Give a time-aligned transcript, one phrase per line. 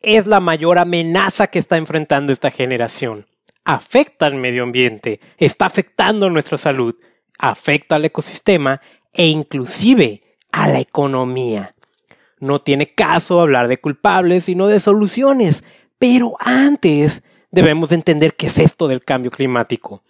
[0.00, 3.26] es la mayor amenaza que está enfrentando esta generación.
[3.64, 6.94] Afecta al medio ambiente, está afectando nuestra salud,
[7.38, 8.80] afecta al ecosistema
[9.12, 10.22] e inclusive
[10.52, 11.74] a la economía.
[12.38, 15.64] No tiene caso hablar de culpables, sino de soluciones.
[15.98, 20.02] Pero antes debemos entender qué es esto del cambio climático.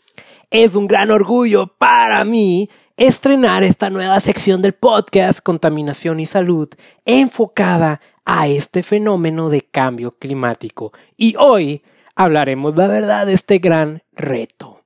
[0.51, 6.69] Es un gran orgullo para mí estrenar esta nueva sección del podcast Contaminación y Salud
[7.05, 10.93] enfocada a este fenómeno de cambio climático.
[11.17, 11.83] Y hoy
[12.15, 14.83] hablaremos la verdad de este gran reto.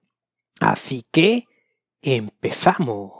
[0.60, 1.48] Así que
[2.02, 3.12] empezamos.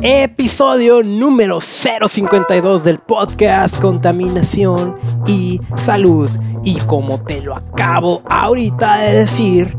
[0.00, 4.94] Episodio número 052 del podcast Contaminación
[5.26, 6.30] y Salud.
[6.62, 9.76] Y como te lo acabo ahorita de decir,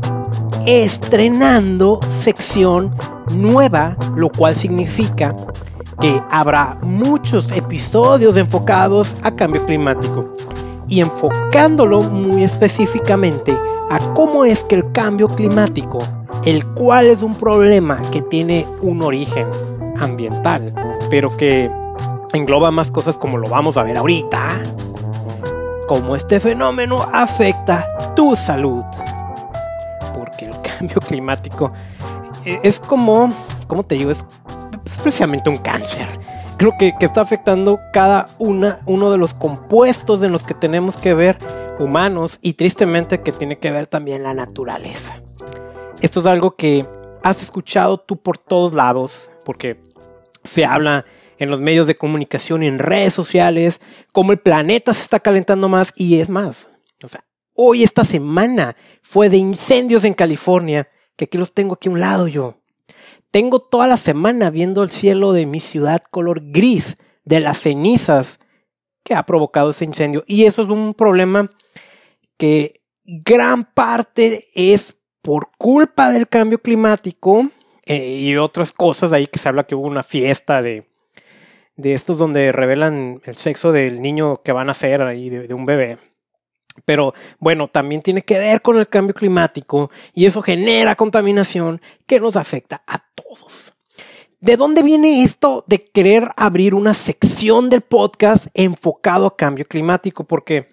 [0.66, 2.94] estrenando sección
[3.30, 5.34] nueva, lo cual significa
[6.00, 10.36] que habrá muchos episodios enfocados a cambio climático
[10.88, 13.56] y enfocándolo muy específicamente
[13.90, 15.98] a cómo es que el cambio climático,
[16.44, 19.48] el cual es un problema que tiene un origen
[19.98, 20.72] ambiental,
[21.10, 21.70] pero que
[22.32, 24.60] engloba más cosas como lo vamos a ver ahorita,
[25.86, 28.84] cómo este fenómeno afecta tu salud.
[30.78, 31.72] Cambio climático
[32.44, 33.32] e, es como,
[33.66, 34.10] ¿cómo te digo?
[34.10, 34.24] Es,
[35.02, 36.08] precisamente un cáncer.
[36.56, 40.96] Creo que, que, está afectando cada una, uno de los compuestos en los que tenemos
[40.96, 41.38] que ver
[41.78, 45.20] humanos y tristemente que tiene que ver también la naturaleza.
[46.00, 46.86] Esto es algo que
[47.22, 49.80] has escuchado tú por todos lados, porque
[50.44, 51.04] se habla
[51.38, 53.80] en los medios de comunicación, en redes sociales,
[54.12, 56.67] cómo el planeta se está calentando más y es más.
[57.60, 61.98] Hoy esta semana fue de incendios en California, que aquí los tengo aquí a un
[61.98, 62.60] lado yo.
[63.32, 68.38] Tengo toda la semana viendo el cielo de mi ciudad color gris de las cenizas
[69.02, 70.22] que ha provocado ese incendio.
[70.28, 71.50] Y eso es un problema
[72.36, 77.50] que gran parte es por culpa del cambio climático
[77.84, 80.86] eh, y otras cosas ahí que se habla que hubo una fiesta de,
[81.74, 85.66] de estos donde revelan el sexo del niño que van a ser ahí, de, un
[85.66, 85.98] bebé.
[86.84, 92.20] Pero bueno, también tiene que ver con el cambio climático y eso genera contaminación que
[92.20, 93.72] nos afecta a todos.
[94.40, 100.24] ¿De dónde viene esto de querer abrir una sección del podcast enfocado a cambio climático?
[100.24, 100.68] Porque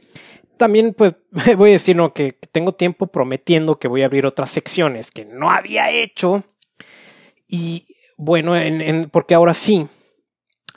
[0.58, 1.16] también pues
[1.58, 5.52] voy a decir que tengo tiempo prometiendo que voy a abrir otras secciones que no
[5.52, 6.44] había hecho
[7.48, 7.88] y
[8.18, 9.88] bueno, en, porque ahora sí,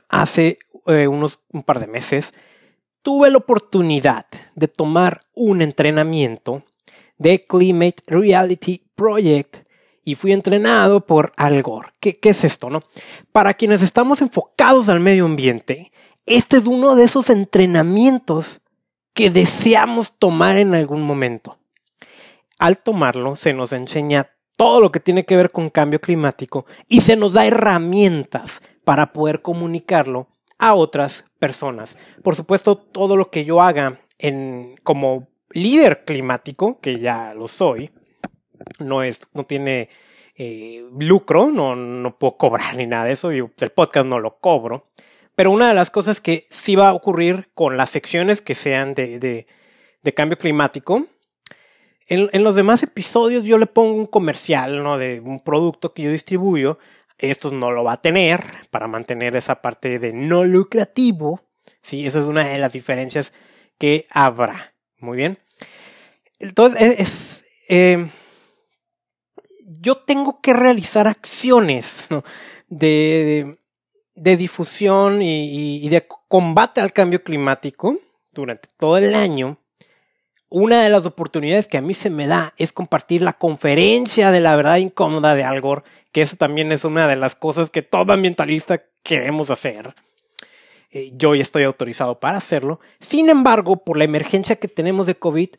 [0.08, 2.34] hace eh, unos un par de meses,
[3.02, 6.62] tuve la oportunidad de tomar un entrenamiento
[7.16, 9.68] de Climate Reality Project
[10.04, 11.88] y fui entrenado por Al Gore.
[12.00, 12.82] ¿Qué, ¿Qué, es esto, no?
[13.32, 15.92] Para quienes estamos enfocados al medio ambiente,
[16.26, 18.60] este es uno de esos entrenamientos
[19.12, 21.58] que deseamos tomar en algún momento.
[22.58, 27.00] Al tomarlo, se nos enseña todo lo que tiene que ver con cambio climático y
[27.02, 31.96] se nos da herramientas para poder comunicarlo a otras personas.
[32.22, 37.90] Por supuesto, todo lo que yo haga en, como líder climático, que ya lo soy,
[38.78, 39.88] no, es, no tiene
[40.36, 44.38] eh, lucro, no, no puedo cobrar ni nada de eso, y el podcast no lo
[44.38, 44.88] cobro.
[45.34, 48.94] Pero una de las cosas que sí va a ocurrir con las secciones que sean
[48.94, 51.06] de, de, cambio climático
[52.08, 54.96] en, los demás episodios yo le pongo un comercial, ¿no?
[54.96, 56.78] De un producto que yo distribuyo.
[57.18, 61.40] Esto no lo va a tener para mantener esa parte de no lucrativo.
[61.82, 63.32] Sí, esa es una de las diferencias
[63.78, 64.74] que habrá.
[64.98, 65.38] Muy bien.
[66.38, 68.08] Entonces, es, eh,
[69.80, 72.06] yo tengo que realizar acciones
[72.68, 73.58] de,
[74.14, 77.98] de, difusión y de combate al cambio climático
[78.32, 79.58] durante todo el año
[80.50, 84.40] una de las oportunidades que a mí se me da es compartir la conferencia de
[84.40, 87.82] la verdad incómoda de Al Gore, que eso también es una de las cosas que
[87.82, 89.94] todo ambientalista queremos hacer.
[90.90, 92.80] Eh, yo ya estoy autorizado para hacerlo.
[92.98, 95.50] Sin embargo, por la emergencia que tenemos de COVID,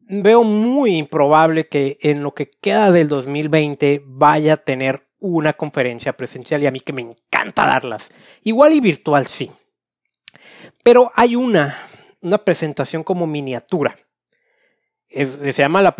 [0.00, 6.16] veo muy improbable que en lo que queda del 2020 vaya a tener una conferencia
[6.16, 8.10] presencial y a mí que me encanta darlas.
[8.42, 9.50] Igual y virtual sí.
[10.82, 11.78] Pero hay una,
[12.20, 13.96] una presentación como miniatura
[15.14, 15.94] se llama la,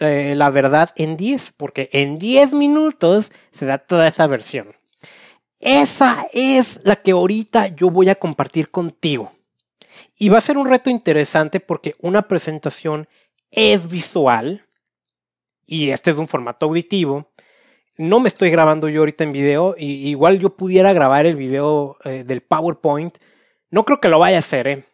[0.00, 4.74] eh, la verdad en 10, porque en 10 minutos se da toda esa versión.
[5.60, 9.32] Esa es la que ahorita yo voy a compartir contigo.
[10.18, 13.08] Y va a ser un reto interesante porque una presentación
[13.50, 14.66] es visual
[15.66, 17.30] y este es un formato auditivo.
[17.96, 19.74] no me estoy grabando yo ahorita en video.
[19.78, 23.16] Y, igual yo pudiera grabar el video eh, del PowerPoint.
[23.70, 24.84] No creo que lo vaya a hacer, eh.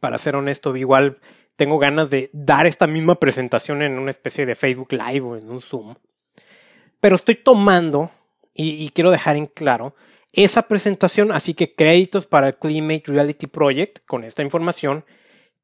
[0.00, 1.18] Para ser honesto, igual
[1.56, 5.50] tengo ganas de dar esta misma presentación en una especie de Facebook Live o en
[5.50, 5.94] un Zoom.
[7.00, 8.10] Pero estoy tomando,
[8.54, 9.94] y, quiero dejar en claro,
[10.32, 15.04] esa presentación, así que créditos para el Climate Reality Project con esta información,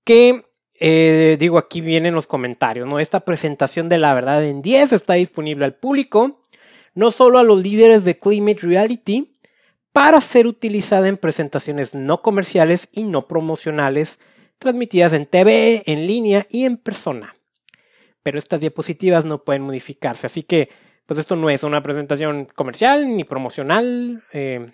[0.04, 0.46] que
[0.80, 2.98] eh, digo aquí vienen los comentarios, ¿no?
[2.98, 6.40] Esta presentación de la verdad en 10 está disponible al público,
[6.94, 9.32] no solo a los líderes de Climate Reality,
[9.92, 14.18] para ser utilizada en presentaciones no comerciales y no promocionales
[14.62, 17.36] transmitidas en TV, en línea y en persona.
[18.22, 20.70] Pero estas diapositivas no pueden modificarse, así que
[21.06, 24.24] pues esto no es una presentación comercial ni promocional.
[24.32, 24.72] Eh,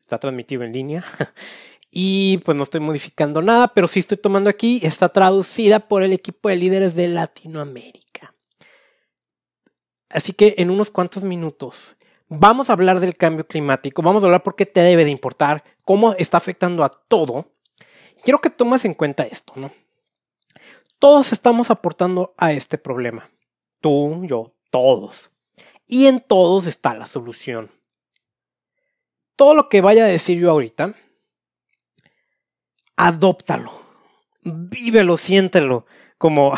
[0.00, 1.04] está transmitido en línea.
[1.90, 4.80] y pues no estoy modificando nada, pero sí estoy tomando aquí.
[4.82, 8.34] Está traducida por el equipo de líderes de Latinoamérica.
[10.08, 11.96] Así que en unos cuantos minutos
[12.28, 14.02] vamos a hablar del cambio climático.
[14.02, 17.52] Vamos a hablar por qué te debe de importar, cómo está afectando a todo.
[18.22, 19.72] Quiero que tomes en cuenta esto, ¿no?
[20.98, 23.30] Todos estamos aportando a este problema.
[23.80, 25.30] Tú, yo, todos.
[25.86, 27.70] Y en todos está la solución.
[29.34, 30.94] Todo lo que vaya a decir yo ahorita,
[32.96, 33.72] adóptalo,
[34.42, 35.86] vívelo, siéntelo
[36.18, 36.52] como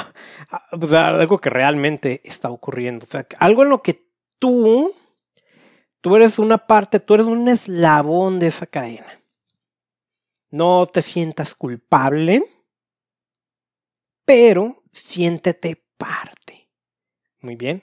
[0.91, 3.05] algo que realmente está ocurriendo.
[3.05, 4.05] O sea, algo en lo que
[4.41, 4.93] tú,
[6.01, 9.22] tú eres una parte, tú eres un eslabón de esa cadena.
[10.53, 12.45] No te sientas culpable,
[14.27, 16.69] pero siéntete parte.
[17.41, 17.83] Muy bien.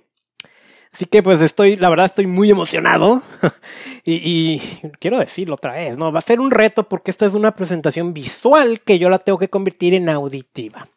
[0.93, 3.23] Así que pues estoy, la verdad estoy muy emocionado
[4.05, 4.59] y,
[4.99, 6.11] quiero decirlo otra vez, ¿no?
[6.11, 9.39] Va a ser un reto porque esta es una presentación visual que yo la tengo
[9.39, 10.89] que convertir en auditiva.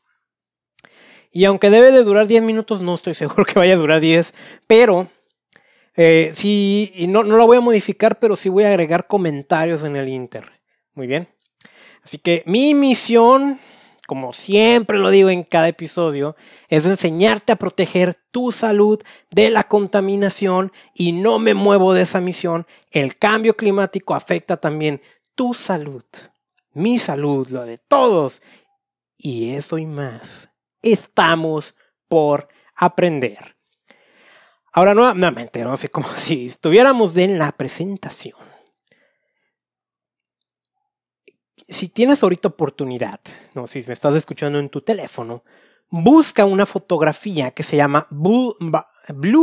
[1.30, 4.34] Y aunque debe de durar 10 minutos, no estoy seguro que vaya a durar 10,
[4.66, 5.08] pero
[5.96, 9.84] eh, sí, y no, no la voy a modificar, pero sí voy a agregar comentarios
[9.84, 10.44] en el Inter.
[10.92, 11.28] Muy bien.
[12.02, 13.60] Así que mi misión
[14.12, 16.36] como siempre lo digo en cada episodio,
[16.68, 19.00] es enseñarte a proteger tu salud
[19.30, 22.66] de la contaminación y no me muevo de esa misión.
[22.90, 25.00] El cambio climático afecta también
[25.34, 26.04] tu salud,
[26.74, 28.42] mi salud, lo de todos.
[29.16, 30.50] Y eso y más.
[30.82, 31.74] Estamos
[32.06, 33.56] por aprender.
[34.74, 38.41] Ahora nuevamente, no sé como si estuviéramos en la presentación.
[41.68, 43.20] Si tienes ahorita oportunidad,
[43.54, 45.44] no, si me estás escuchando en tu teléfono,
[45.90, 48.56] busca una fotografía que se llama Blue,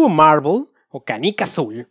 [0.10, 1.88] Marble o Canica Azul.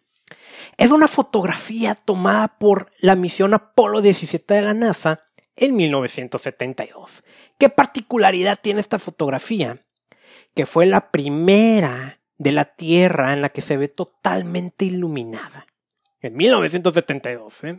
[0.77, 5.25] Es una fotografía tomada por la misión Apolo 17 de la NASA
[5.57, 7.25] en 1972.
[7.59, 9.85] ¿Qué particularidad tiene esta fotografía?
[10.55, 15.67] Que fue la primera de la Tierra en la que se ve totalmente iluminada.
[16.21, 17.65] En 1972.
[17.65, 17.79] ¿eh?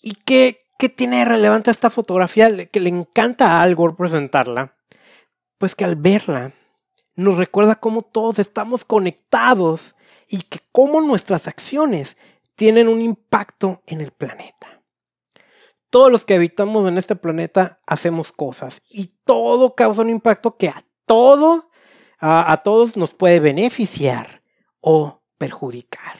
[0.00, 2.66] Y que ¿Qué tiene relevante esta fotografía?
[2.66, 4.76] Que le encanta a Al presentarla.
[5.58, 6.52] Pues que al verla
[7.14, 9.96] nos recuerda cómo todos estamos conectados
[10.28, 12.18] y que cómo nuestras acciones
[12.56, 14.82] tienen un impacto en el planeta.
[15.88, 20.68] Todos los que habitamos en este planeta hacemos cosas y todo causa un impacto que
[20.68, 21.70] a todo,
[22.18, 24.42] a todos nos puede beneficiar
[24.80, 26.18] o perjudicar.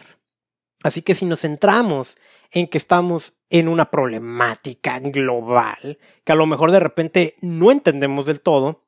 [0.83, 2.17] Así que si nos centramos
[2.57, 8.25] en que estamos en una problemática global que a lo mejor de repente no entendemos
[8.25, 8.87] del todo,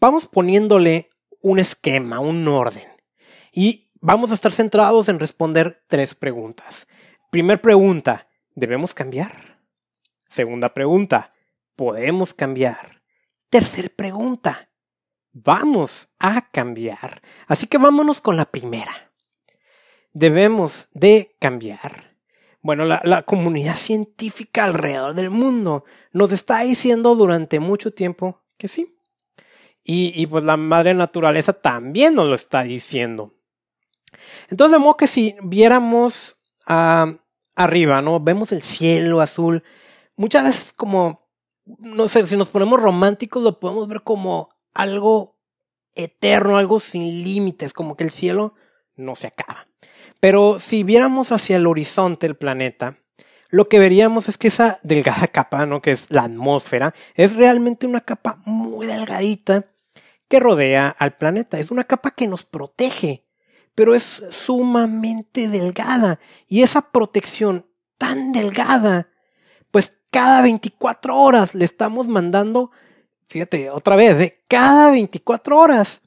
[0.00, 1.10] vamos poniéndole
[1.42, 2.88] un esquema, un orden.
[3.52, 6.88] Y vamos a estar centrados en responder tres preguntas.
[7.30, 9.60] Primer pregunta, ¿debemos cambiar?
[10.26, 11.34] Segunda pregunta,
[11.74, 13.02] ¿podemos cambiar?
[13.50, 14.70] Tercer pregunta,
[15.32, 17.20] ¿vamos a cambiar?
[17.46, 19.05] Así que vámonos con la primera.
[20.18, 22.16] ¿Debemos de cambiar?
[22.62, 28.96] Bueno, la, comunidad científica alrededor del mundo nos está diciendo durante mucho tiempo que sí.
[29.84, 33.34] Y, pues la madre naturaleza también nos lo está diciendo.
[34.48, 37.12] Entonces, de modo que si viéramos ah,
[37.54, 38.18] arriba, ¿no?
[38.18, 39.64] Vemos el cielo azul.
[40.16, 41.28] Muchas veces como,
[41.66, 45.36] no sé, si nos ponemos románticos lo podemos ver como algo
[45.94, 48.54] eterno, algo sin límites, como que el cielo
[48.94, 49.66] no se acaba.
[50.20, 52.98] Pero si viéramos hacia el horizonte del planeta,
[53.48, 55.80] lo que veríamos es que esa delgada capa, ¿no?
[55.80, 59.66] que es la atmósfera, es realmente una capa muy delgadita
[60.28, 61.58] que rodea al planeta.
[61.58, 63.24] Es una capa que nos protege,
[63.74, 66.18] pero es sumamente delgada.
[66.48, 67.66] Y esa protección
[67.98, 69.08] tan delgada,
[69.70, 72.70] pues cada 24 horas le estamos mandando,
[73.28, 74.44] fíjate, otra vez, ¿eh?
[74.48, 76.00] cada 24 horas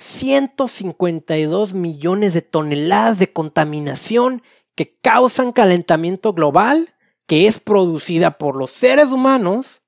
[0.00, 4.42] 152 millones de toneladas de contaminación
[4.74, 6.94] que causan calentamiento global,
[7.26, 9.82] que es producida por los seres humanos,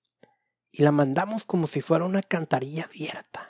[0.70, 3.48] y la mandamos como si fuera una cantarilla abierta.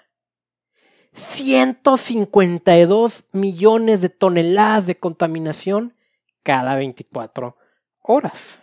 [1.14, 5.94] 152 millones de toneladas de contaminación
[6.44, 7.56] cada 24
[8.02, 8.62] horas.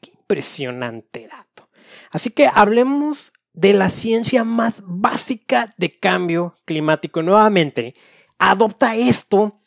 [0.00, 1.68] Qué impresionante dato.
[2.10, 7.22] Así que hablemos de la ciencia más básica de cambio climático.
[7.22, 7.94] Nuevamente,
[8.38, 9.58] adopta esto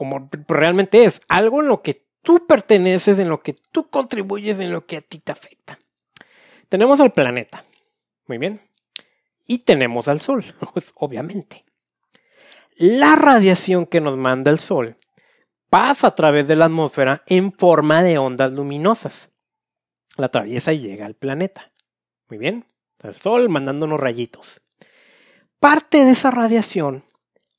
[0.00, 4.72] como realmente es, algo en lo que tú perteneces, en lo que tú contribuyes, en
[4.72, 5.78] lo que a ti te afecta.
[6.70, 7.66] Tenemos al planeta,
[8.26, 8.62] muy bien,
[9.46, 10.42] y tenemos al Sol,
[10.72, 11.66] pues, obviamente.
[12.76, 14.96] La radiación que nos manda el Sol
[15.68, 19.28] pasa a través de la atmósfera en forma de ondas luminosas.
[20.16, 21.70] La atraviesa y llega al planeta.
[22.30, 22.69] Muy bien.
[23.02, 24.60] El Sol mandándonos rayitos.
[25.58, 27.04] Parte de esa radiación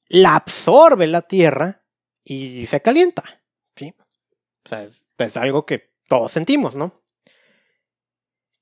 [0.09, 1.83] la absorbe la Tierra
[2.23, 3.23] y se calienta.
[3.75, 3.93] ¿sí?
[5.17, 7.01] Es algo que todos sentimos, ¿no?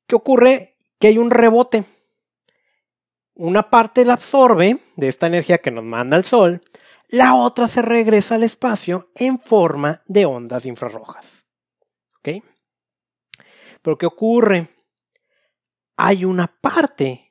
[0.07, 0.75] ¿Qué ocurre?
[1.00, 1.83] Que hay un rebote.
[3.36, 6.62] Una parte la absorbe de esta energía que nos manda el Sol,
[7.07, 11.45] la otra se regresa al espacio en forma de ondas infrarrojas.
[12.19, 12.43] ¿Ok?
[13.81, 14.67] Pero ¿qué ocurre?
[16.01, 17.29] Hay una parte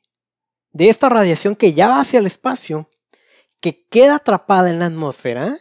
[0.73, 2.91] de esta radiación que ya va hacia el espacio,
[3.63, 5.57] que queda atrapada en la atmósfera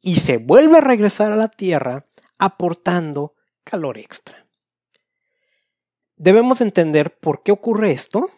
[0.00, 2.08] y se vuelve a regresar a la Tierra
[2.40, 4.48] aportando calor extra.
[6.16, 8.32] Debemos entender por qué ocurre esto,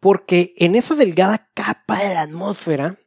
[0.00, 2.98] porque en esa delgada capa de la atmósfera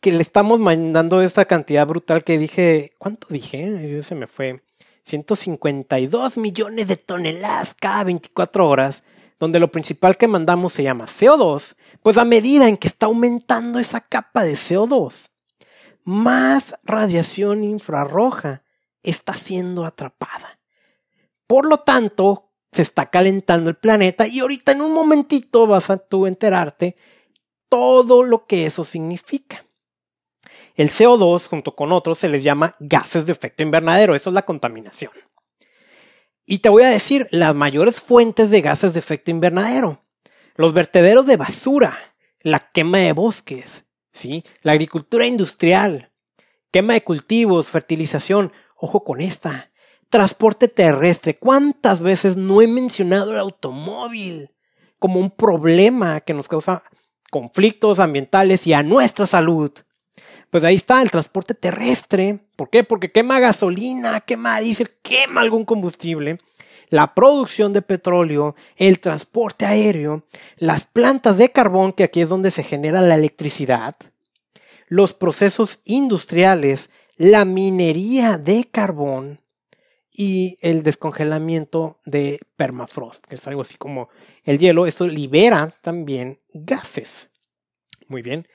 [0.00, 4.02] que le estamos mandando esa cantidad brutal que dije, ¿cuánto dije?
[4.02, 4.65] Se me fue.
[5.06, 9.04] 152 millones de toneladas cada 24 horas,
[9.38, 13.78] donde lo principal que mandamos se llama CO2, pues a medida en que está aumentando
[13.78, 15.28] esa capa de CO2,
[16.04, 18.62] más radiación infrarroja
[19.02, 20.58] está siendo atrapada.
[21.46, 25.98] Por lo tanto, se está calentando el planeta y ahorita en un momentito vas a
[25.98, 26.96] tú enterarte
[27.68, 29.65] todo lo que eso significa.
[30.76, 34.44] El CO2 junto con otros se les llama gases de efecto invernadero, eso es la
[34.44, 35.12] contaminación.
[36.44, 40.04] Y te voy a decir las mayores fuentes de gases de efecto invernadero.
[40.54, 41.98] Los vertederos de basura,
[42.40, 44.44] la quema de bosques, ¿sí?
[44.62, 46.12] la agricultura industrial,
[46.70, 49.70] quema de cultivos, fertilización, ojo con esta,
[50.10, 51.38] transporte terrestre.
[51.38, 54.50] ¿Cuántas veces no he mencionado el automóvil
[54.98, 56.82] como un problema que nos causa
[57.30, 59.72] conflictos ambientales y a nuestra salud?
[60.50, 62.40] Pues ahí está el transporte terrestre.
[62.56, 62.84] ¿Por qué?
[62.84, 66.38] Porque quema gasolina, quema diésel, quema algún combustible.
[66.88, 70.24] La producción de petróleo, el transporte aéreo,
[70.56, 73.96] las plantas de carbón, que aquí es donde se genera la electricidad,
[74.86, 79.40] los procesos industriales, la minería de carbón
[80.12, 84.08] y el descongelamiento de permafrost, que es algo así como
[84.44, 84.86] el hielo.
[84.86, 87.28] Esto libera también gases.
[88.08, 88.46] Muy bien.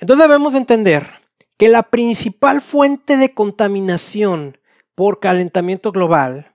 [0.00, 1.08] Entonces debemos entender
[1.56, 4.58] que la principal fuente de contaminación
[4.94, 6.54] por calentamiento global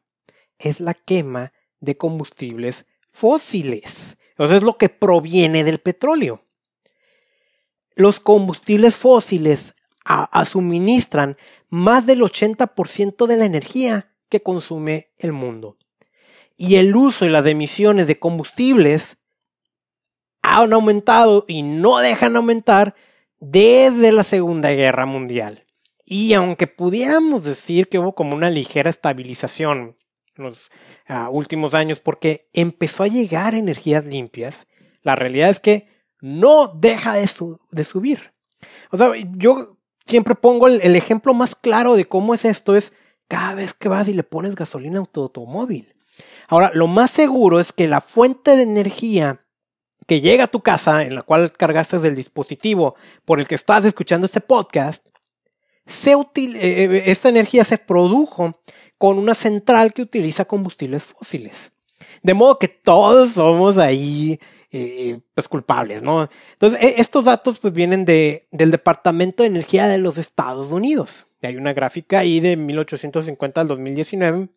[0.60, 4.18] es la quema de combustibles fósiles.
[4.38, 6.44] Sea, es lo que proviene del petróleo.
[7.96, 9.76] Los combustibles fósiles
[10.46, 11.38] suministran
[11.70, 15.78] más del 80% de la energía que consume el mundo.
[16.58, 19.18] Y el uso y las emisiones de combustibles
[20.42, 22.96] han aumentado y no dejan aumentar
[23.42, 25.66] desde la Segunda Guerra Mundial.
[26.06, 29.98] Y aunque pudiéramos decir que hubo como una ligera estabilización
[30.38, 30.70] en los
[31.08, 34.68] ah, últimos años porque empezó a llegar energías limpias,
[35.02, 35.90] la realidad es que
[36.22, 37.28] no deja de,
[37.84, 38.34] subir.
[38.92, 42.94] O sea, yo siempre pongo el, el, ejemplo más claro de cómo es esto, es
[43.28, 45.96] cada vez que vas y le pones gasolina a tu automóvil.
[46.48, 49.41] Ahora, lo más seguro es que la fuente de energía
[50.12, 53.86] que llega a tu casa, en la cual cargaste del dispositivo por el que estás
[53.86, 55.08] escuchando este podcast,
[55.86, 58.62] se eh, eh, esta energía se produjo
[58.98, 61.72] con una central que utiliza combustibles fósiles.
[62.22, 64.38] De modo que todos somos ahí
[64.70, 66.28] eh, pues culpables, ¿no?
[66.52, 71.26] Entonces, e, estos datos pues vienen de, del Departamento de Energía de los Estados Unidos.
[71.42, 74.50] Hay una gráfica ahí de 1850 al 2019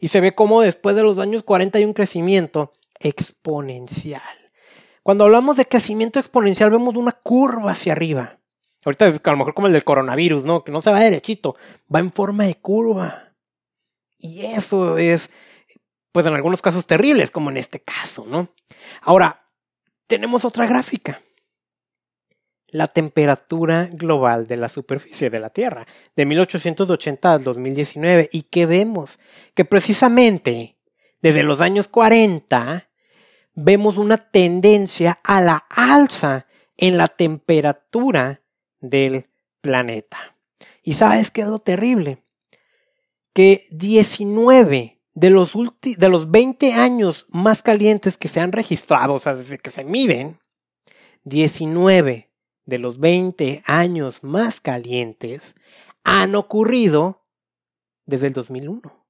[0.00, 4.43] y se ve como después de los años 40 hay un crecimiento exponencial.
[5.04, 8.40] Cuando hablamos de crecimiento exponencial, vemos una curva hacia arriba.
[8.86, 10.64] Ahorita es a lo mejor como el del coronavirus, ¿no?
[10.64, 11.56] Que no se va derechito,
[11.94, 13.34] va en forma de curva.
[14.18, 15.28] Y eso es,
[16.10, 18.48] pues en algunos casos terribles, como en este caso, ¿no?
[19.02, 19.46] Ahora,
[20.06, 21.20] tenemos otra gráfica.
[22.74, 28.66] la temperatura global de la superficie de la Tierra, de 1880 al 2019, y que
[28.66, 29.20] vemos
[29.54, 30.76] que precisamente
[31.22, 32.88] desde los años 40
[33.54, 36.46] vemos una tendencia a la alza
[36.76, 38.42] en la temperatura
[38.80, 39.28] del
[39.60, 40.36] planeta.
[40.82, 42.22] ¿Y sabes qué es lo terrible?
[43.32, 49.20] Que 19 de los, de los 20 años más calientes que se han registrado, o
[49.20, 50.40] sea, desde que se miden,
[51.24, 52.30] 19
[52.66, 55.54] de los 20 años más calientes
[56.02, 57.24] han ocurrido
[58.06, 59.06] desde el 2001.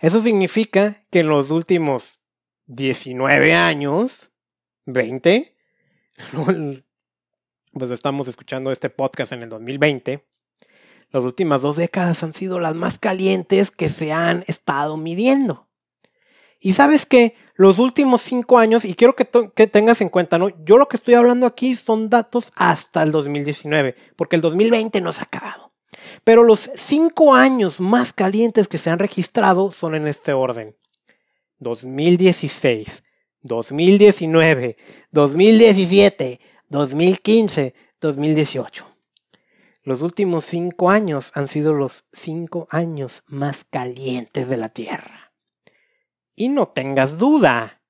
[0.00, 2.15] Eso significa que en los últimos
[2.66, 4.30] 19 años,
[4.86, 5.54] 20,
[7.72, 10.24] pues estamos escuchando este podcast en el 2020,
[11.10, 15.68] las últimas dos décadas han sido las más calientes que se han estado midiendo.
[16.58, 19.24] Y sabes que los últimos cinco años, y quiero que,
[19.68, 20.48] tengas en cuenta, ¿no?
[20.64, 25.12] Yo lo que estoy hablando aquí son datos hasta el 2019, porque el 2020 no
[25.12, 25.72] se ha acabado.
[26.24, 30.76] Pero los cinco años más calientes que se han registrado son en este orden.
[31.58, 33.02] 2016,
[33.42, 34.76] 2019,
[35.10, 38.86] 2017, 2015, 2018.
[39.82, 45.32] Los últimos cinco años han sido los cinco años más calientes de la Tierra.
[46.34, 47.80] Y no tengas duda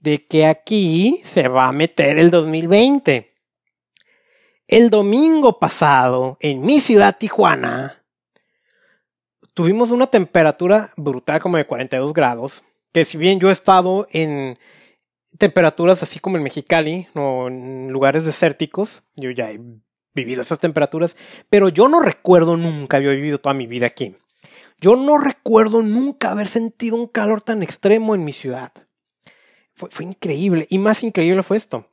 [0.00, 3.32] de que aquí se va a meter el 2020.
[4.66, 8.04] El domingo pasado, en mi ciudad Tijuana,
[9.54, 12.64] tuvimos una temperatura brutal como de 42 grados,
[12.96, 14.58] que si bien yo he estado en
[15.36, 19.60] temperaturas así como en Mexicali, o en lugares desérticos, yo ya he
[20.14, 21.14] vivido esas temperaturas,
[21.50, 24.16] pero yo no recuerdo nunca, yo he vivido toda mi vida aquí.
[24.80, 28.72] Yo no recuerdo nunca haber sentido un calor tan extremo en mi ciudad.
[29.74, 30.66] Fue, increíble.
[30.70, 31.92] Y más increíble fue esto.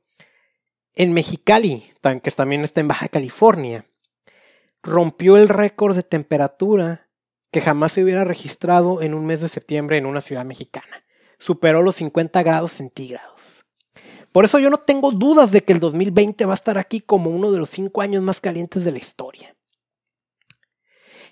[0.93, 3.85] En Mexicali, que también está en Baja California,
[4.81, 7.02] rompió el récord de temperatura
[7.53, 11.05] que jamás se hubiera registrado en un mes de septiembre en una ciudad mexicana.
[11.37, 13.39] Superó los 50 grados centígrados.
[14.31, 17.29] Por eso yo no tengo dudas de que el 2020 va a estar aquí como
[17.29, 19.55] uno de los cinco años más calientes de la historia.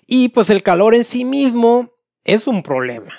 [0.06, 1.90] Y pues el calor en sí mismo
[2.22, 3.12] es un problema.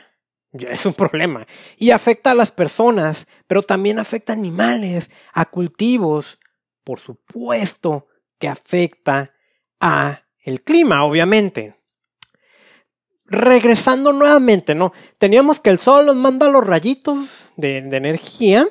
[0.54, 1.46] Es un problema.
[1.78, 6.40] Y afecta a las personas, pero también afecta a animales, a cultivos.
[6.86, 8.08] Por supuesto
[8.40, 9.34] que afecta
[9.82, 11.83] a el clima, obviamente.
[13.26, 14.94] Regresando nuevamente, ¿no?
[15.18, 18.68] Teníamos que el sol nos manda los rayitos de, energía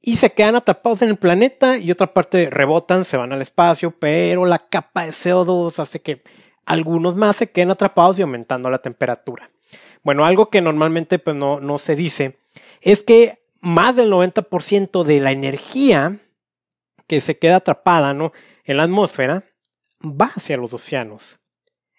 [0.00, 3.92] y se quedan atrapados en el planeta y otra parte rebotan, se van al espacio,
[3.92, 6.22] pero la capa de CO2 hace que
[6.64, 9.50] algunos más se queden atrapados y aumentando la temperatura.
[10.02, 12.38] Bueno, algo que normalmente pues, no, no se dice
[12.80, 16.18] es que más del 90% de la energía
[17.06, 18.32] que se queda atrapada ¿no?
[18.64, 19.44] en la atmósfera
[20.04, 21.38] va hacia los océanos.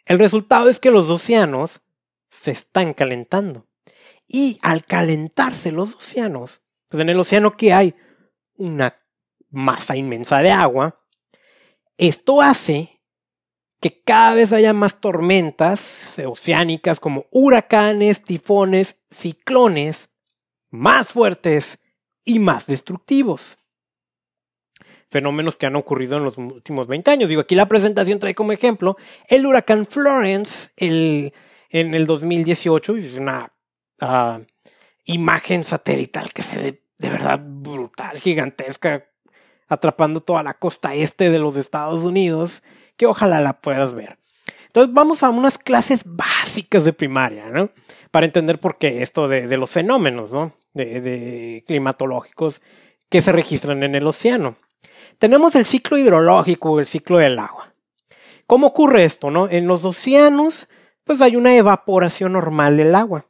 [0.07, 1.81] El resultado es que los océanos
[2.29, 3.67] se están calentando.
[4.25, 7.93] Y al calentarse los océanos, pues en el océano que hay
[8.55, 8.97] una
[9.49, 11.01] masa inmensa de agua,
[11.97, 13.01] esto hace
[13.81, 20.09] que cada vez haya más tormentas oceánicas como huracanes, tifones, ciclones,
[20.69, 21.79] más fuertes
[22.23, 23.56] y más destructivos.
[25.09, 27.29] Fenómenos que han ocurrido en los últimos 20 años.
[27.29, 31.33] Digo, aquí la presentación trae como ejemplo el huracán Florence el,
[31.69, 32.97] en el 2018.
[32.97, 33.53] Es una
[34.01, 34.39] ah,
[35.05, 39.05] imagen satelital que se ve de verdad brutal, gigantesca,
[39.67, 42.63] atrapando toda la costa este de los Estados Unidos
[42.95, 44.17] que ojalá la puedas ver.
[44.67, 47.69] Entonces vamos a unas clases básicas de primaria, ¿no?
[48.11, 50.53] Para entender por qué esto de, los fenómenos, ¿no?
[50.73, 52.61] De, climatológicos
[53.09, 54.57] que se registran en el océano.
[55.19, 57.73] Tenemos el ciclo hidrológico, el ciclo del agua.
[58.45, 59.49] ¿Cómo ocurre esto, no?
[59.49, 60.67] En los océanos,
[61.03, 63.25] pues hay una evaporación normal del agua.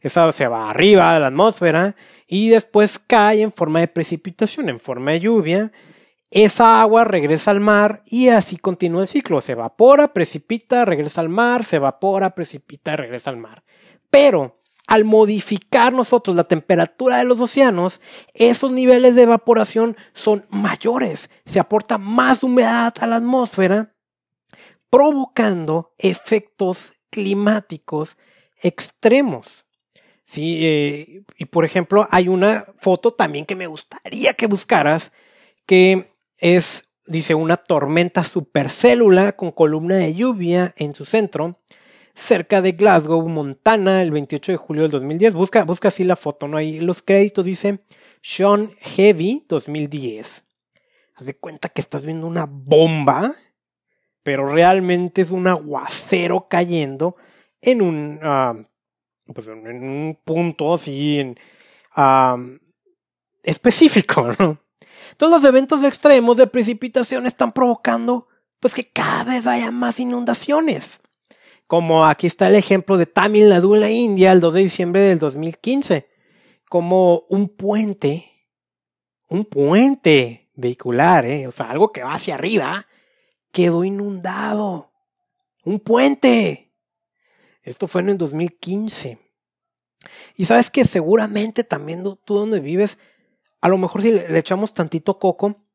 [0.00, 1.96] Esa se va arriba de la atmósfera
[2.26, 5.72] y después cae en forma de precipitación, en forma de lluvia,
[6.30, 9.40] esa agua regresa al mar y así continúa el ciclo.
[9.40, 13.62] Se evapora, precipita, regresa al mar, se evapora, precipita, regresa al mar.
[14.10, 14.57] Pero
[14.88, 18.00] al modificar nosotros la temperatura de los océanos,
[18.32, 21.28] esos niveles de evaporación son mayores.
[21.44, 23.94] Se aporta más humedad a la atmósfera,
[24.88, 28.16] provocando efectos climáticos
[28.62, 29.66] extremos.
[30.34, 35.12] Eh, y por ejemplo, hay una foto también que me gustaría que buscaras,
[35.66, 41.58] que es, dice, una tormenta supercélula con columna de lluvia en su centro,
[42.18, 45.34] cerca de Glasgow, Montana, el 28 de julio del 2010.
[45.34, 46.56] Busca, busca así la foto, ¿no?
[46.56, 47.80] Ahí los créditos dice
[48.22, 50.44] Sean Heavy 2010.
[51.14, 53.32] haz de cuenta que estás viendo una bomba,
[54.22, 57.16] pero realmente es un aguacero cayendo
[57.60, 58.54] en un, ah,
[59.32, 61.38] pues en un punto así en,
[61.94, 62.36] ah,
[63.42, 64.58] específico, ¿no?
[65.16, 68.28] Todos los eventos extremos de precipitación están provocando
[68.60, 71.00] pues que cada vez haya más inundaciones.
[71.68, 75.02] Como aquí está el ejemplo de Tamil Nadu en la India el 2 de diciembre
[75.02, 76.08] del 2015.
[76.66, 78.48] Como un puente,
[79.28, 81.46] un puente vehicular, ¿eh?
[81.46, 82.86] o sea, algo que va hacia arriba,
[83.52, 84.92] quedó inundado.
[85.62, 86.72] Un puente.
[87.62, 89.18] Esto fue en el 2015.
[90.36, 92.98] Y sabes que seguramente también tú donde vives,
[93.60, 95.67] a lo mejor si le echamos tantito coco,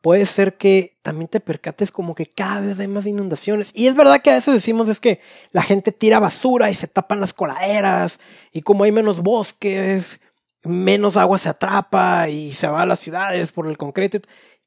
[0.00, 3.70] puede ser que también te percates como que cada vez hay más inundaciones.
[3.74, 5.20] Y es verdad que a veces decimos es que
[5.52, 8.20] la gente tira basura y se tapan las coladeras
[8.52, 10.20] y como hay menos bosques,
[10.62, 14.20] menos agua se atrapa y se va a las ciudades por el concreto.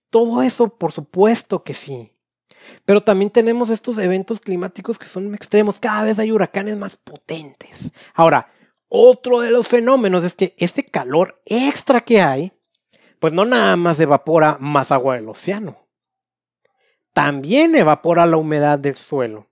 [0.10, 2.12] Todo eso, por supuesto que sí.
[2.86, 5.80] Pero también tenemos estos eventos climáticos que son extremos.
[5.80, 7.92] Cada vez hay huracanes más potentes.
[8.14, 8.50] Ahora,
[8.88, 12.54] otro de los fenómenos es que este calor extra que hay
[13.24, 15.88] pues no nada más evapora más agua del océano,
[17.14, 19.48] también evapora la humedad del suelo.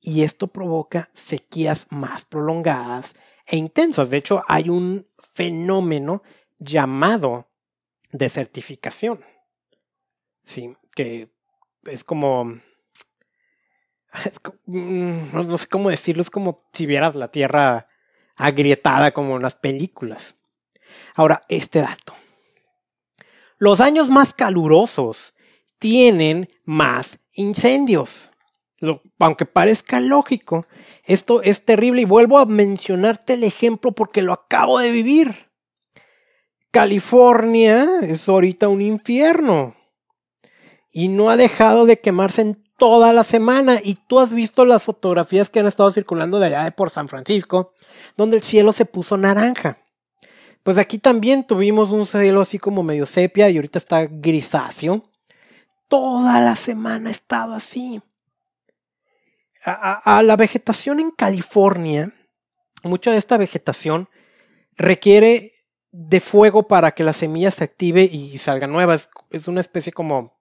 [0.00, 3.14] Y esto provoca sequías más prolongadas
[3.46, 4.08] e intensas.
[4.08, 6.22] De hecho, hay un fenómeno
[6.58, 7.50] llamado
[8.12, 9.22] desertificación.
[10.46, 11.30] Sí, que
[11.84, 12.44] es como,
[14.64, 17.88] mm, no sé cómo decirlo, es como si vieras la tierra
[18.36, 20.36] agrietada como en las películas.
[21.14, 22.14] Ahora, este dato.
[23.60, 25.34] Los años más calurosos
[25.78, 28.30] tienen más incendios.
[29.18, 30.66] aunque parezca lógico,
[31.04, 35.50] esto es terrible y vuelvo a mencionarte el ejemplo porque lo acabo de vivir.
[36.70, 39.74] California es ahorita un infierno
[40.90, 44.82] y no ha dejado de quemarse en toda la semana y tú has visto las
[44.82, 47.74] fotografías que han estado circulando de allá de por San Francisco,
[48.16, 49.76] donde el cielo se puso naranja.
[50.62, 55.04] Pues aquí también tuvimos un cielo así como medio sepia y ahorita está grisáceo.
[55.88, 58.02] Toda la semana ha estado así.
[59.64, 62.12] A, la vegetación en California,
[62.82, 64.08] mucha de esta vegetación
[64.76, 65.52] requiere
[65.92, 68.98] de fuego para que la semilla se active y salga nueva.
[69.30, 70.38] Es, una especie como...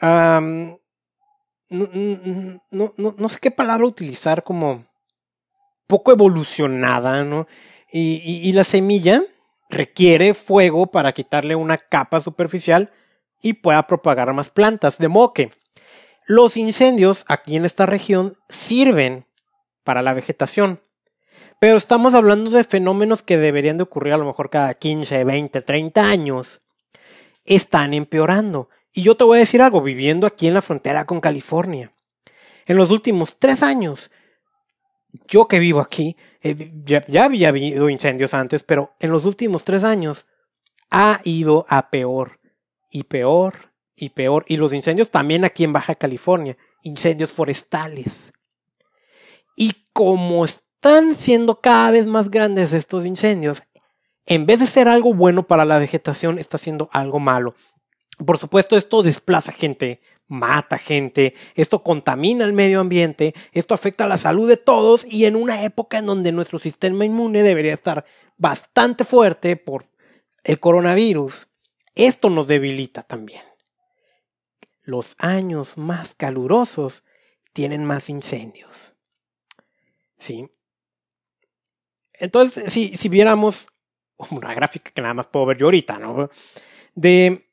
[0.00, 0.78] no,
[1.70, 4.86] no, sé qué palabra utilizar, como
[5.86, 7.46] poco evolucionada, ¿no?
[7.92, 9.22] y la semilla
[9.74, 12.90] requiere fuego para quitarle una capa superficial
[13.42, 14.98] y pueda propagar más plantas.
[14.98, 15.52] De modo que
[16.26, 19.26] los incendios aquí en esta región sirven
[19.84, 20.80] para la vegetación.
[21.60, 25.60] Pero estamos hablando de fenómenos que deberían de ocurrir a lo mejor cada 15, 20,
[25.60, 26.62] 30 años.
[27.44, 28.70] Están empeorando.
[28.92, 31.92] Y yo te voy a decir algo, viviendo aquí en la frontera con California.
[32.66, 34.10] En los últimos tres años,
[35.28, 39.82] yo que vivo aquí, eh, ya, había habido incendios antes, pero en los últimos tres
[39.82, 40.26] años
[40.90, 42.38] ha ido a peor
[42.90, 44.44] y peor y peor.
[44.46, 48.34] Y los incendios también aquí en Baja California, incendios forestales.
[49.56, 53.62] Y como están siendo cada vez más grandes estos incendios,
[54.26, 57.54] en vez de ser algo bueno para la vegetación, está siendo algo malo.
[58.24, 60.02] Por supuesto, esto desplaza gente
[60.34, 65.36] mata gente, esto contamina el medio ambiente, esto afecta la salud de todos y en
[65.36, 68.04] una época en donde nuestro sistema inmune debería estar
[68.36, 69.86] bastante fuerte por
[70.42, 71.48] el coronavirus,
[71.94, 73.42] esto nos debilita también.
[74.82, 77.04] Los años más calurosos
[77.52, 78.94] tienen más incendios.
[80.18, 80.50] ¿Sí?
[82.12, 83.66] Entonces, si, si viéramos
[84.30, 86.28] una gráfica que nada más puedo ver yo ahorita, ¿no?
[86.94, 87.43] De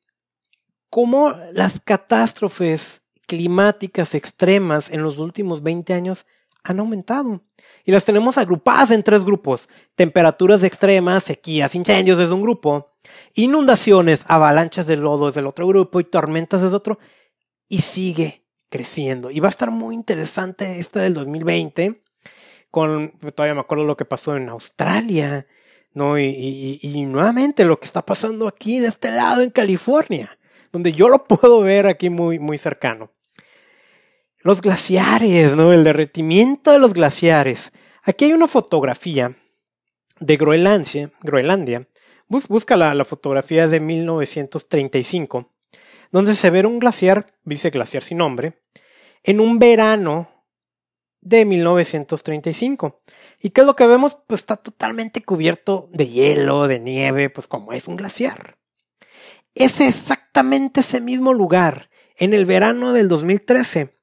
[0.91, 6.27] cómo las catástrofes climáticas extremas en los últimos 20 años
[6.63, 7.41] han aumentado.
[7.85, 9.69] Y las tenemos agrupadas en tres grupos.
[9.95, 12.87] Temperaturas extremas, sequías, incendios es un grupo.
[13.33, 16.99] Inundaciones, avalanchas de lodo es del otro grupo y tormentas es otro.
[17.69, 19.31] Y sigue creciendo.
[19.31, 22.03] Y va a estar muy interesante este del 2020.
[22.69, 25.47] Con, todavía me acuerdo lo que pasó en Australia.
[25.93, 26.19] ¿no?
[26.19, 30.37] Y, y nuevamente lo que está pasando aquí de este lado en California
[30.71, 33.11] donde yo lo puedo ver aquí muy, muy cercano.
[34.39, 35.71] Los glaciares, ¿no?
[35.71, 37.71] El derretimiento de los glaciares.
[38.03, 39.35] Aquí hay una fotografía
[40.19, 41.87] de Groenlandia.
[42.27, 45.51] Busca la, la fotografía de 1935,
[46.11, 48.61] donde se ve un glaciar, dice glaciar sin nombre,
[49.23, 50.29] en un verano
[51.19, 53.01] de 1935.
[53.39, 54.17] ¿Y qué es lo que vemos?
[54.27, 58.57] Pues está totalmente cubierto de hielo, de nieve, pues como es un glaciar.
[59.55, 61.89] Es exactamente ese mismo lugar.
[62.15, 63.93] En el verano del 2013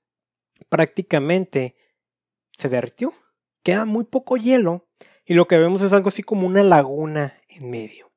[0.68, 1.76] prácticamente
[2.56, 3.14] se derritió.
[3.62, 4.88] Queda muy poco hielo
[5.24, 8.10] y lo que vemos es algo así como una laguna en medio.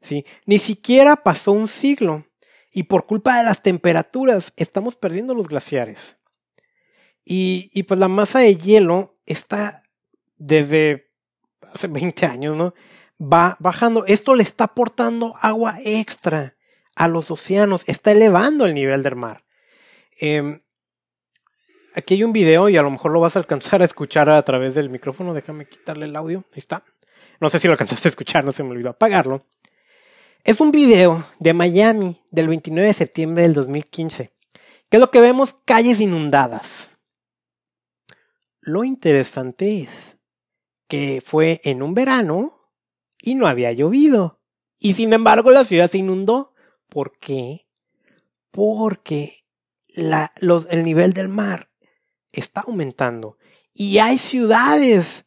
[0.00, 0.24] ¿Sí?
[0.46, 2.26] Ni siquiera pasó un siglo
[2.72, 6.16] y por culpa de las temperaturas estamos perdiendo los glaciares.
[7.24, 9.84] Y, y pues la masa de hielo está
[10.36, 11.12] desde
[11.72, 12.74] hace 20 años, ¿no?
[13.22, 14.04] Va bajando.
[14.06, 16.56] Esto le está aportando agua extra
[16.96, 19.44] a los océanos, está elevando el nivel del mar.
[20.18, 20.60] Em,
[21.94, 24.42] aquí hay un video y a lo mejor lo vas a alcanzar a escuchar a
[24.42, 25.34] través del micrófono.
[25.34, 26.44] Déjame quitarle el audio.
[26.52, 26.82] Ahí está.
[27.40, 29.46] No sé si lo alcanzaste a escuchar, no se me olvidó apagarlo.
[30.44, 34.32] Es un video de Miami del 29 de septiembre del 2015.
[34.88, 35.54] ¿Qué es lo que vemos?
[35.64, 36.90] Calles inundadas.
[38.60, 39.90] Lo interesante es
[40.88, 42.61] que fue en un verano
[43.22, 44.40] y no había llovido.
[44.78, 46.52] Y sin embargo la ciudad se inundó.
[46.88, 47.66] ¿Por qué?
[48.50, 49.44] Porque
[49.88, 50.32] la,
[50.70, 51.70] el nivel del mar
[52.32, 53.38] está aumentando.
[53.72, 55.24] Y hay ciudades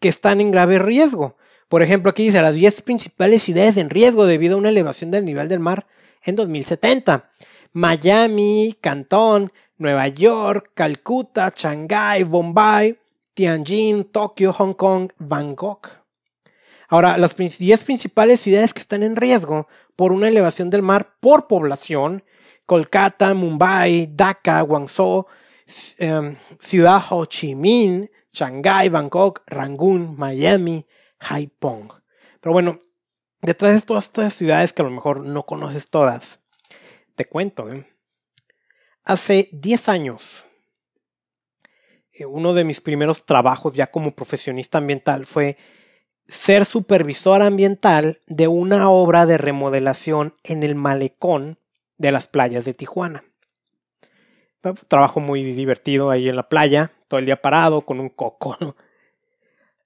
[0.00, 1.36] que están en grave riesgo.
[1.68, 5.24] Por ejemplo, aquí dice las 10 principales ciudades en riesgo debido a una elevación del
[5.24, 5.86] nivel del mar
[6.22, 7.30] en 2070.
[7.72, 12.98] Miami, Cantón, Nueva York, Calcuta, Shanghái, Bombay,
[13.34, 16.05] Tianjin, Tokio, Hong Kong, Bangkok.
[16.88, 21.48] Ahora, las 10 principales ciudades que están en riesgo por una elevación del mar por
[21.48, 22.22] población,
[22.64, 25.26] Kolkata, Mumbai, Dhaka, Guangzhou,
[25.98, 30.86] em, Ciudad Ho Chi Minh, Shanghái, Bangkok, Rangoon, Miami,
[31.20, 31.92] Haiphong.
[32.40, 32.78] Pero bueno,
[33.40, 36.40] detrás de todas estas ciudades que a lo mejor no conoces todas,
[37.14, 37.70] te cuento.
[37.72, 37.86] ¿eh?
[39.04, 40.46] Hace 10 años,
[42.12, 45.56] eh, uno de mis primeros trabajos ya como profesionista ambiental fue
[46.28, 51.58] ser supervisor ambiental de una obra de remodelación en el malecón
[51.98, 53.24] de las playas de Tijuana.
[54.88, 58.56] Trabajo muy divertido ahí en la playa, todo el día parado con un coco.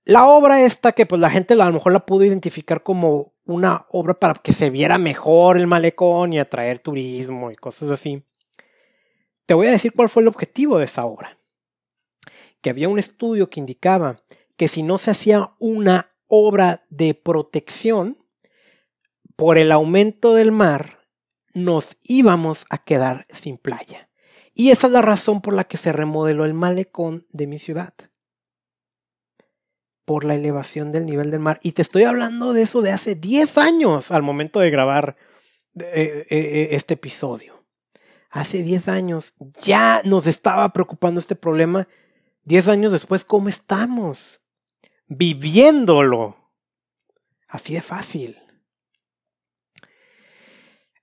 [0.06, 3.84] La obra esta que pues la gente a lo mejor la pudo identificar como una
[3.90, 8.24] obra para que se viera mejor el malecón y atraer turismo y cosas así.
[9.44, 11.38] Te voy a decir cuál fue el objetivo de esa obra.
[12.62, 14.22] Que había un estudio que indicaba
[14.56, 18.16] que si no se hacía una obra de protección
[19.36, 21.06] por el aumento del mar,
[21.52, 24.08] nos íbamos a quedar sin playa.
[24.54, 27.92] Y esa es la razón por la que se remodeló el malecón de mi ciudad
[30.10, 31.60] por la elevación del nivel del mar.
[31.62, 35.16] Y te estoy hablando de eso de hace 10 años al momento de grabar
[35.78, 37.64] eh, eh, eh, este episodio.
[38.28, 41.86] Hace 10 años ya nos estaba preocupando este problema.
[42.42, 44.39] 10 años después, ¿cómo estamos?
[45.10, 46.36] Viviéndolo.
[47.48, 48.38] Así de fácil.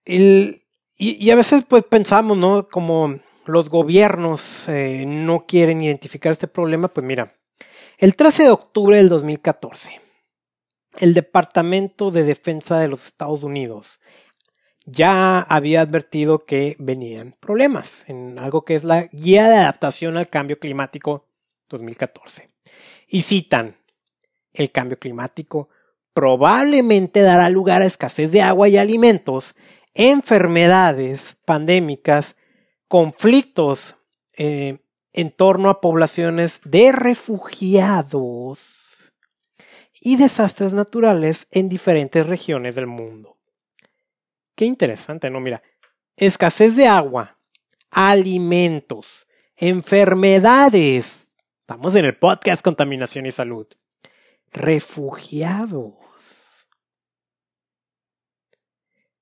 [0.06, 0.64] y,
[0.98, 2.70] y, a veces pues pensamos, ¿no?
[2.70, 7.36] Como los gobiernos no quieren identificar este problema, pues mira,
[7.98, 10.02] el 13 de octubre del 2014,
[11.00, 14.00] el Departamento de Defensa de los Estados Unidos
[14.86, 20.30] ya había advertido que venían problemas en algo que es la Guía de Adaptación al
[20.30, 21.28] Cambio Climático
[21.68, 22.50] 2014.
[23.08, 23.77] Y citan,
[24.58, 25.70] el cambio climático
[26.14, 29.56] probablemente dará lugar a escasez de agua y alimentos,
[29.94, 32.36] enfermedades pandémicas,
[32.88, 33.96] conflictos
[34.34, 34.80] eh,
[35.14, 38.60] en torno a poblaciones de refugiados
[40.02, 43.38] y desastres naturales en diferentes regiones del mundo.
[44.56, 45.40] Qué interesante, ¿no?
[45.40, 45.62] Mira,
[46.16, 47.38] escasez de agua,
[47.92, 49.06] alimentos,
[49.56, 51.28] enfermedades.
[51.60, 53.68] Estamos en el podcast Contaminación y Salud.
[54.52, 55.94] Refugiados.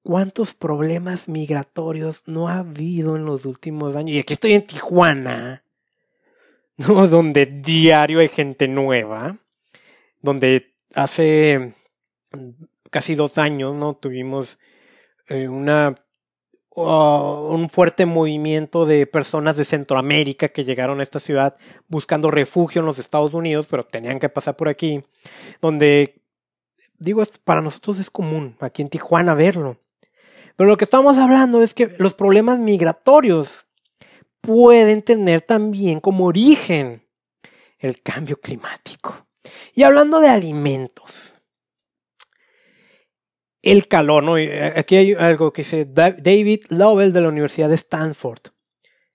[0.04, 4.16] ¿Cuántos problemas migratorios no ha habido en los últimos años?
[4.16, 5.66] Y aquí estoy en Tijuana
[6.78, 7.08] ¿no?
[7.08, 9.38] Donde diario hay gente nueva,
[10.22, 11.74] donde hace
[12.90, 13.96] casi dos años, ¿no?
[13.96, 14.60] Tuvimos
[15.28, 15.96] eh, una
[16.76, 21.56] uh, un fuerte movimiento de personas de Centroamérica que llegaron a esta ciudad
[21.88, 25.04] buscando refugio en los Estados Unidos, pero tenían que pasar por aquí,
[25.62, 26.22] donde,
[26.98, 29.78] digo, para nosotros es común aquí en Tijuana verlo.
[30.56, 33.66] Pero lo que estamos hablando es que los problemas migratorios
[34.42, 37.06] pueden tener también como origen
[37.80, 39.28] el cambio climático.
[39.74, 41.35] Y hablando de alimentos,
[43.66, 44.36] el calor, ¿no?
[44.76, 48.52] Aquí hay algo que dice David Lovell de la Universidad de Stanford.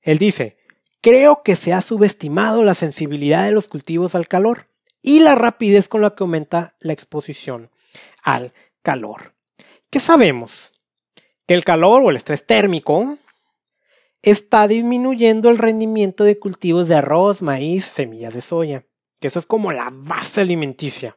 [0.03, 0.59] Él dice,
[1.01, 4.69] creo que se ha subestimado la sensibilidad de los cultivos al calor
[5.03, 7.71] y la rapidez con la que aumenta la exposición
[8.25, 9.35] al calor.
[9.89, 10.73] ¿Qué sabemos?
[11.47, 13.19] Que el calor o el estrés térmico
[14.23, 18.85] está disminuyendo el rendimiento de cultivos de arroz, maíz, semillas de soya,
[19.21, 21.17] que eso es como la base alimenticia.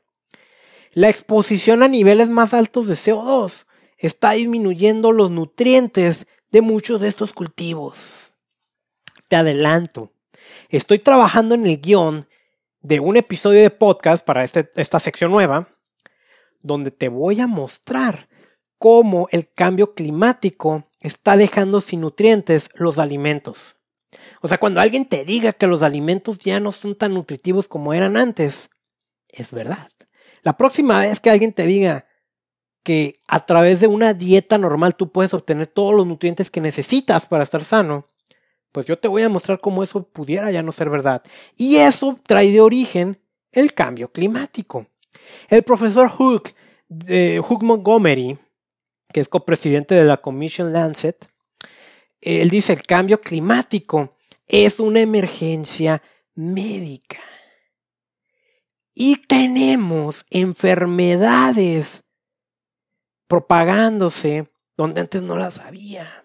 [0.95, 3.65] La exposición a niveles más altos de CO2
[3.97, 8.31] está disminuyendo los nutrientes de muchos de estos cultivos.
[9.27, 10.13] Te adelanto,
[10.69, 12.27] estoy trabajando en el guion
[12.81, 15.67] de un episodio de podcast para este, esta sección nueva,
[16.61, 18.29] donde te voy a mostrar
[18.77, 23.77] cómo el cambio climático está dejando sin nutrientes los alimentos.
[24.43, 27.95] O sea, cuando alguien te diga que los alimentos ya no son tan nutritivos como
[27.95, 28.69] eran antes,
[29.29, 29.89] es verdad.
[30.43, 32.05] La próxima vez que alguien te diga
[32.83, 37.27] que a través de una dieta normal tú puedes obtener todos los nutrientes que necesitas
[37.27, 38.09] para estar sano,
[38.73, 41.23] pues yo te voy a mostrar cómo eso pudiera ya no ser verdad.
[41.55, 44.87] Y eso trae de origen el cambio climático.
[45.47, 46.53] El profesor Hook,
[46.89, 48.37] Hook Montgomery,
[49.13, 51.25] que es copresidente de la Commission Lancet,
[52.19, 56.01] él dice el cambio climático es una emergencia
[56.35, 57.19] médica.
[58.93, 62.03] Y tenemos enfermedades
[63.27, 66.23] propagándose donde antes no las había.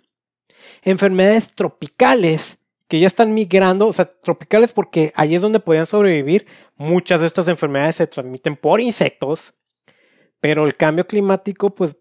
[0.82, 6.46] Enfermedades tropicales que ya están migrando, o sea, tropicales porque allí es donde podían sobrevivir.
[6.76, 9.54] Muchas de estas enfermedades se transmiten por insectos,
[10.40, 11.96] pero el cambio climático pues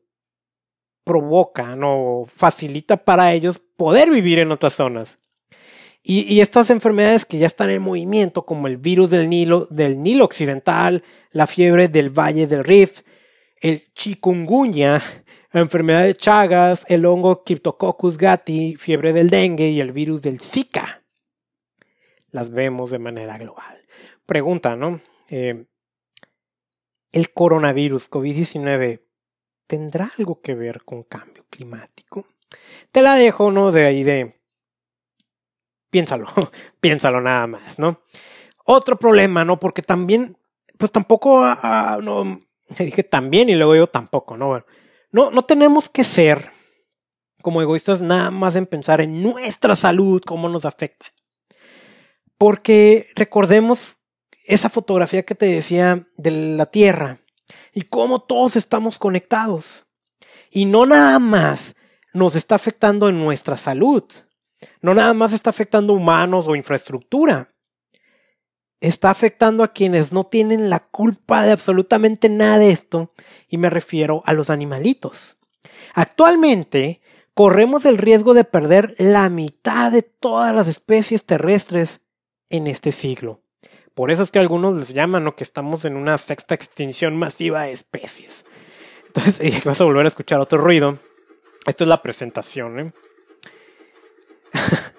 [1.04, 5.18] provoca, no facilita para ellos poder vivir en otras zonas.
[6.10, 10.24] Y, estas enfermedades que ya están en movimiento, como el virus del Nilo, del Nilo
[10.24, 13.02] Occidental, la fiebre del Valle del Rift,
[13.60, 15.04] el chikungunya,
[15.52, 20.39] la enfermedad de Chagas, el hongo Cryptococcus gatti, fiebre del dengue y el virus del
[20.39, 21.04] Zika.
[22.32, 23.82] Las vemos de manera global.
[24.26, 25.02] Pregunta, ¿no?
[25.28, 25.65] Eh,
[27.12, 29.02] ¿El coronavirus COVID-19
[29.67, 32.26] tendrá algo que ver con cambio climático?
[32.93, 33.74] Te la dejo, ¿no?
[33.74, 34.37] De ahí de
[35.98, 36.28] piénsalo,
[36.80, 38.02] piénsalo nada más, ¿no?
[38.66, 39.60] Otro problema, ¿no?
[39.60, 40.38] Porque también,
[40.78, 42.42] pues tampoco, ah, ah, no,
[42.80, 44.64] dije también y luego yo tampoco, ¿no?
[45.12, 46.52] No, no tenemos que ser
[47.42, 51.08] como egoístas nada más en pensar en nuestra salud, cómo nos afecta.
[52.38, 53.98] Porque recordemos
[54.46, 57.22] esa fotografía que te decía de la Tierra
[57.74, 59.88] y cómo todos estamos conectados.
[60.52, 61.76] Y no nada más
[62.14, 64.04] nos está afectando en nuestra salud,
[64.82, 67.54] no nada más está afectando humanos o infraestructura.
[68.80, 73.13] Está afectando a quienes no tienen la culpa de absolutamente nada de esto,
[73.48, 75.38] y me refiero a los animalitos.
[75.93, 77.02] Actualmente,
[77.34, 82.02] corremos el riesgo de perder la mitad de todas las especies terrestres
[82.50, 83.41] en este siglo.
[83.93, 87.72] Por eso es que algunos les llaman que estamos en una sexta extinción masiva de
[87.72, 88.46] especies.
[89.08, 91.00] Entonces, vas a volver a escuchar otro ruido.
[91.65, 92.80] Esto es la presentación.
[92.80, 92.91] ¿eh?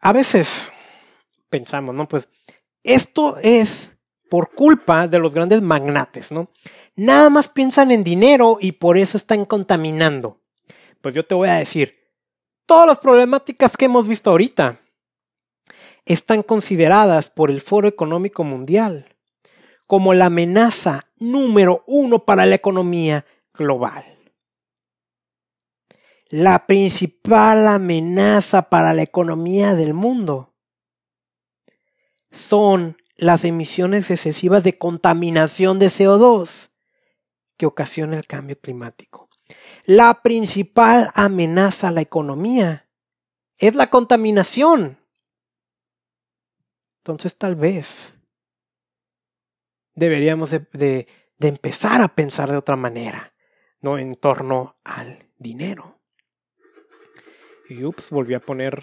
[0.00, 0.70] a veces
[1.48, 2.08] pensamos, ¿no?
[2.08, 2.28] Pues
[2.82, 3.90] esto es
[4.28, 6.50] por culpa de los grandes magnates, ¿no?
[6.96, 10.40] Nada más piensan en dinero y por eso están contaminando.
[11.00, 11.96] Pues yo te voy a decir,
[12.66, 14.80] todas las problemáticas que hemos visto ahorita
[16.04, 19.16] están consideradas por el Foro Económico Mundial
[19.86, 24.19] como la amenaza número uno para la economía global
[26.30, 30.54] la principal amenaza para la economía del mundo
[32.30, 36.70] son las emisiones excesivas de contaminación de CO2
[37.56, 39.28] que ocasiona el cambio climático.
[39.84, 42.88] La principal amenaza a la economía
[43.58, 45.00] es la contaminación.
[46.98, 48.12] Entonces tal vez
[49.94, 53.34] deberíamos de, de empezar a pensar de otra manera,
[53.80, 55.99] no en torno al dinero.
[57.70, 58.82] Y ups, volví a poner.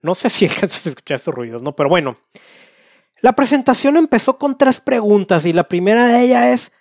[0.00, 1.74] No sé si alcanzas a escuchar esos ruidos, ¿no?
[1.74, 2.16] Pero bueno.
[3.20, 6.72] La presentación empezó con tres preguntas y la primera de ellas es,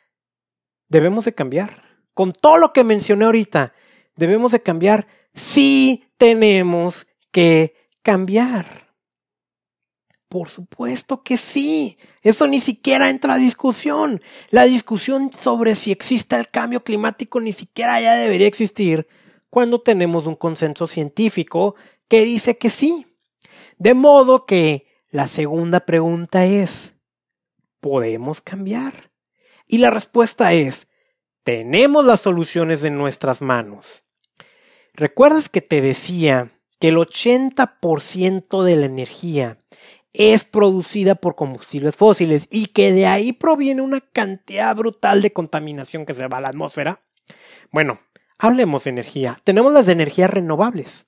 [0.87, 1.83] ¿debemos de cambiar?
[2.13, 3.73] Con todo lo que mencioné ahorita,
[4.15, 5.07] ¿debemos de cambiar?
[5.35, 8.87] Sí tenemos que cambiar.
[10.29, 11.97] Por supuesto que sí.
[12.23, 14.21] Eso ni siquiera entra a discusión.
[14.49, 19.07] La discusión sobre si existe el cambio climático ni siquiera ya debería existir
[19.51, 21.75] cuando tenemos un consenso científico
[22.07, 23.05] que dice que sí.
[23.77, 26.95] De modo que la segunda pregunta es,
[27.79, 29.11] ¿podemos cambiar?
[29.67, 30.87] Y la respuesta es,
[31.43, 34.05] tenemos las soluciones en nuestras manos.
[34.93, 39.57] ¿Recuerdas que te decía que el 80% de la energía
[40.13, 46.05] es producida por combustibles fósiles y que de ahí proviene una cantidad brutal de contaminación
[46.05, 47.01] que se va a la atmósfera.
[47.71, 47.99] Bueno,
[48.41, 49.39] hablemos de energía.
[49.43, 51.05] Tenemos las energías renovables.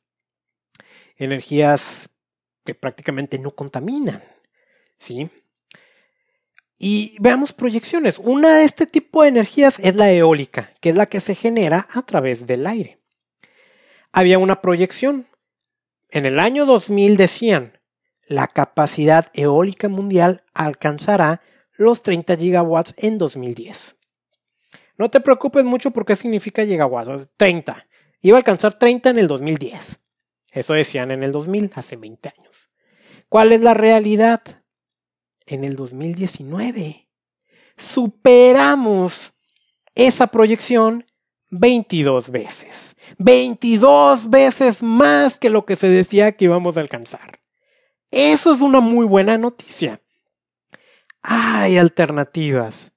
[1.17, 2.09] Energías
[2.63, 4.23] que prácticamente no contaminan.
[4.99, 5.29] ¿Sí?
[6.77, 8.19] Y veamos proyecciones.
[8.19, 11.87] Una de este tipo de energías es la eólica, que es la que se genera
[11.91, 12.99] a través del aire.
[14.11, 15.27] Había una proyección.
[16.09, 17.79] En el año 2000 decían,
[18.27, 21.41] la capacidad eólica mundial alcanzará
[21.73, 23.95] los 30 gigawatts en 2010.
[24.97, 27.87] No te preocupes mucho por qué significa gigawatts, 30.
[28.21, 29.99] Iba a alcanzar 30 en el 2010.
[30.51, 32.69] Eso decían en el 2000, hace 20 años.
[33.27, 34.41] ¿Cuál es la realidad?
[35.45, 37.09] En el 2019
[37.75, 39.33] superamos
[39.95, 41.05] esa proyección
[41.49, 42.95] 22 veces.
[43.17, 47.39] 22 veces más que lo que se decía que íbamos a alcanzar.
[48.11, 50.01] Eso es una muy buena noticia.
[51.21, 52.92] Hay alternativas.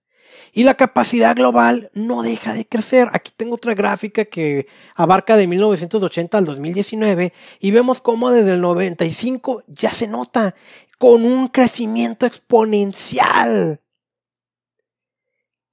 [0.57, 3.11] Y la capacidad global no deja de crecer.
[3.13, 8.63] Aquí tengo otra gráfica que abarca de 1980 al 2019 y vemos cómo desde el
[8.63, 10.55] 95 ya se nota
[10.97, 13.83] con un crecimiento exponencial.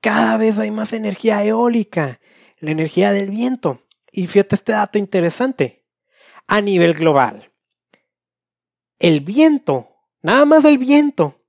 [0.01, 2.19] Cada vez hay más energía eólica,
[2.59, 3.83] la energía del viento.
[4.11, 5.85] Y fíjate este dato interesante.
[6.45, 7.53] A nivel global,
[8.99, 11.41] el viento, nada más el viento,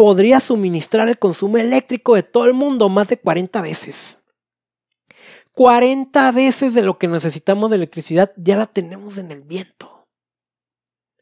[0.00, 4.16] podría suministrar el consumo eléctrico de todo el mundo más de 40 veces.
[5.52, 10.08] 40 veces de lo que necesitamos de electricidad ya la tenemos en el viento.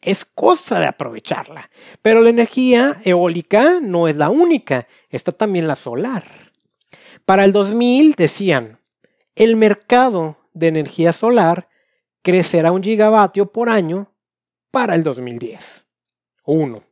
[0.00, 1.68] Es cosa de aprovecharla.
[2.02, 6.52] Pero la energía eólica no es la única, está también la solar.
[7.24, 8.78] Para el 2000 decían,
[9.34, 11.66] el mercado de energía solar
[12.22, 14.14] crecerá un gigavatio por año
[14.70, 15.84] para el 2010.
[16.44, 16.87] 1.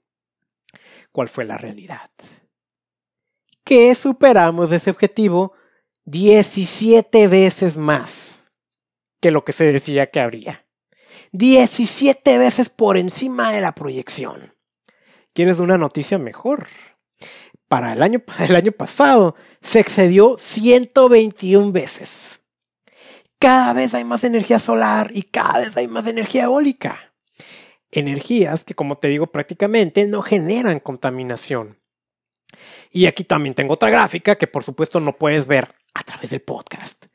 [1.16, 2.10] ¿Cuál fue la realidad?
[3.64, 5.54] Que superamos ese objetivo
[6.04, 8.44] 17 veces más
[9.18, 10.66] que lo que se decía que habría.
[11.32, 14.52] 17 veces por encima de la proyección.
[15.32, 16.66] ¿Quieres una noticia mejor?
[17.66, 22.40] Para el año, el año pasado se excedió 121 veces.
[23.38, 27.05] Cada vez hay más energía solar y cada vez hay más energía eólica
[27.90, 31.78] energías que, como te digo, prácticamente no generan contaminación.
[32.92, 36.40] Y aquí también tengo otra gráfica que por supuesto no puedes ver a través del
[36.40, 37.06] podcast,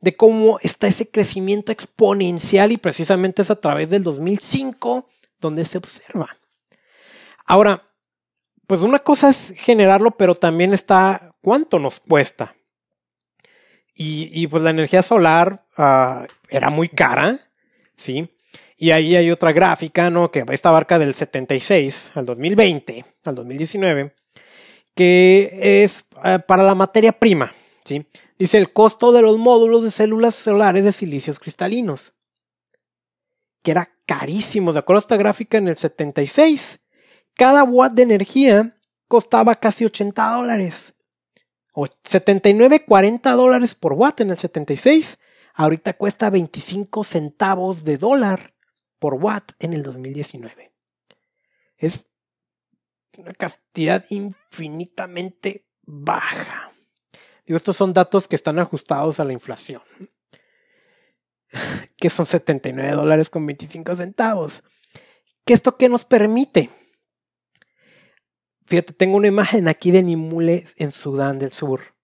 [0.00, 5.08] de cómo está ese crecimiento exponencial y precisamente es a través del 2005
[5.40, 6.36] donde se observa.
[7.44, 7.82] Ahora,
[8.66, 12.54] pues una cosa es generarlo, pero también está cuánto nos cuesta.
[14.02, 17.38] Y, pues la energía solar ah, era muy cara,
[17.98, 18.30] ¿sí?
[18.82, 20.30] Y ahí hay otra gráfica, ¿no?
[20.30, 24.14] Que esta abarca del 76 al 2020, al 2019,
[24.94, 27.52] que es eh, para la materia prima,
[27.84, 28.06] ¿sí?
[28.38, 32.14] Dice el costo de los módulos de células solares de silicios cristalinos,
[33.62, 34.72] que era carísimo.
[34.72, 36.80] De acuerdo a esta gráfica, en el 76,
[37.34, 38.78] cada watt de energía
[39.08, 40.94] costaba casi 80 dólares.
[41.74, 45.18] O 79, 40 dólares por watt en el 76.
[45.52, 48.54] Ahorita cuesta 25 centavos de dólar
[49.00, 50.72] por watt en el 2019.
[51.76, 52.06] Es
[53.16, 56.72] una cantidad infinitamente baja.
[57.44, 59.82] Digo, estos son datos que están ajustados a la inflación,
[61.96, 64.62] que son 79 dólares con 25 centavos.
[65.44, 66.70] ¿Qué esto qué nos permite?
[68.66, 71.96] Fíjate, tengo una imagen aquí de Nimule en Sudán del Sur.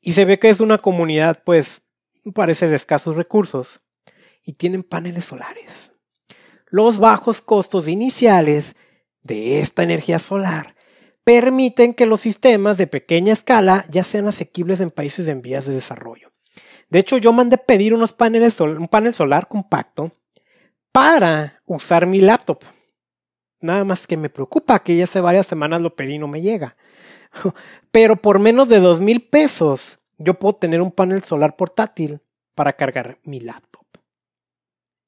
[0.00, 1.82] Y se ve que es una comunidad, pues,
[2.34, 3.80] parece de escasos recursos.
[4.44, 5.92] Y tienen paneles solares
[6.70, 8.76] los bajos costos iniciales
[9.22, 10.74] de esta energía solar
[11.24, 15.74] permiten que los sistemas de pequeña escala ya sean asequibles en países en vías de
[15.74, 16.32] desarrollo.
[16.88, 20.10] De hecho, yo mandé pedir unos paneles un panel solar compacto
[20.90, 22.62] para usar mi laptop.
[23.60, 26.40] Nada más que me preocupa que ya hace varias semanas lo pedí y no me
[26.40, 26.76] llega.
[27.92, 32.20] Pero por menos de dos mil pesos yo puedo tener un panel solar portátil
[32.54, 33.67] para cargar mi laptop.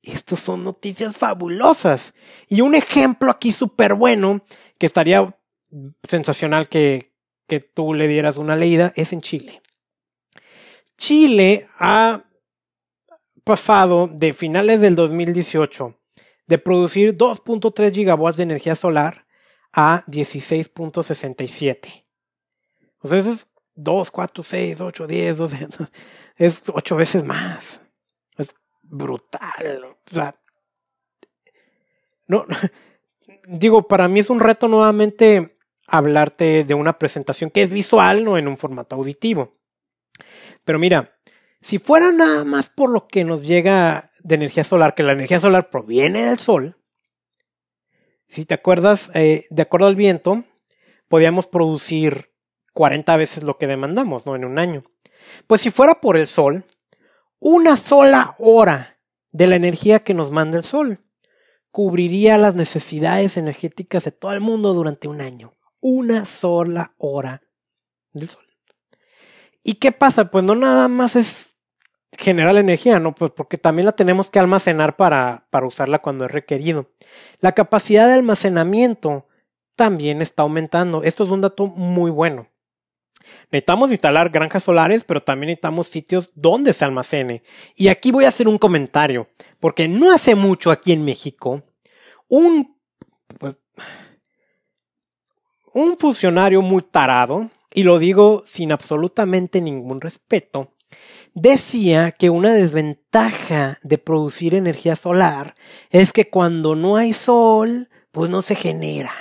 [0.02, 2.14] Estos son noticias fabulosas.
[2.48, 4.42] Y un ejemplo aquí súper bueno,
[4.78, 5.36] que estaría
[6.08, 7.12] sensacional que,
[7.46, 9.62] que tú le dieras una leída, es en Chile.
[10.96, 12.24] Chile ha
[13.44, 15.96] pasado de finales del 2018
[16.46, 19.26] de producir 2.3 gigawatts de energía solar
[19.72, 22.04] a 16.67.
[22.98, 25.68] O sea, eso es 2, 4, 6, 8, 10, 12,
[26.36, 27.80] es 8 veces más
[28.90, 29.84] brutal.
[29.84, 30.34] O sea,
[32.26, 32.44] no,
[33.48, 38.38] digo, para mí es un reto nuevamente hablarte de una presentación que es visual, no
[38.38, 39.56] en un formato auditivo.
[40.64, 41.14] Pero mira,
[41.60, 45.40] si fuera nada más por lo que nos llega de energía solar, que la energía
[45.40, 46.76] solar proviene del sol,
[48.28, 50.44] si te acuerdas, eh, de acuerdo al viento,
[51.08, 52.32] podíamos producir
[52.72, 54.36] 40 veces lo que demandamos, ¿no?
[54.36, 54.84] En un año.
[55.48, 56.64] Pues si fuera por el sol,
[57.40, 58.98] una sola hora
[59.32, 61.00] de la energía que nos manda el sol
[61.70, 65.54] cubriría las necesidades energéticas de todo el mundo durante un año.
[65.80, 67.42] Una sola hora
[68.12, 68.44] del sol.
[69.62, 70.30] ¿Y qué pasa?
[70.30, 71.50] Pues no nada más es
[72.18, 73.14] generar energía, ¿no?
[73.14, 76.90] Pues porque también la tenemos que almacenar para, para usarla cuando es requerido.
[77.40, 79.26] La capacidad de almacenamiento
[79.76, 81.02] también está aumentando.
[81.02, 82.49] Esto es un dato muy bueno.
[83.50, 87.42] Necesitamos instalar granjas solares, pero también necesitamos sitios donde se almacene.
[87.74, 89.28] Y aquí voy a hacer un comentario,
[89.58, 91.62] porque no hace mucho aquí en México,
[92.28, 92.76] un,
[93.38, 93.56] pues,
[95.74, 100.74] un funcionario muy tarado, y lo digo sin absolutamente ningún respeto,
[101.34, 105.56] decía que una desventaja de producir energía solar
[105.90, 109.12] es que cuando no hay sol, pues no se genera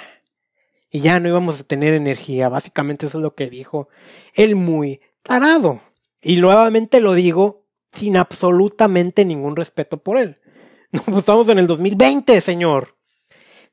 [0.91, 2.49] y ya no íbamos a tener energía.
[2.49, 3.89] Básicamente eso es lo que dijo
[4.33, 5.81] el muy tarado.
[6.21, 10.37] Y nuevamente lo digo sin absolutamente ningún respeto por él.
[10.91, 12.97] No, pues estamos en el 2020, señor.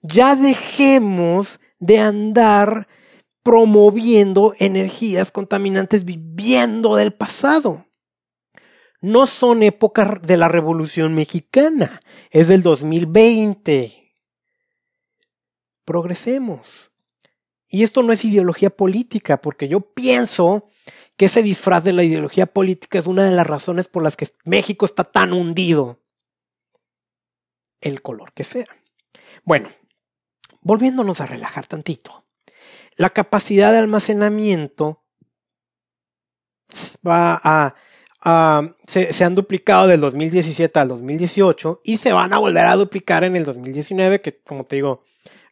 [0.03, 2.89] Ya dejemos de andar
[3.43, 7.87] promoviendo energías contaminantes viviendo del pasado.
[9.01, 12.01] No son épocas de la Revolución Mexicana,
[12.31, 14.13] es del 2020.
[15.87, 16.91] Progresemos.
[17.77, 20.71] Y esto no es ideología política, porque yo pienso
[21.19, 24.31] que ese disfraz de la ideología política es una de las razones por las que
[24.45, 26.01] México está tan hundido.
[27.83, 28.65] El color que sea.
[29.45, 29.69] Bueno,
[30.63, 32.25] volviéndonos a relajar tantito.
[32.97, 35.05] La capacidad de almacenamiento
[37.07, 42.69] va a, se, se, han duplicado del 2017 al 2018 y se van a volver
[42.69, 45.05] a duplicar en el 2019, que como te digo,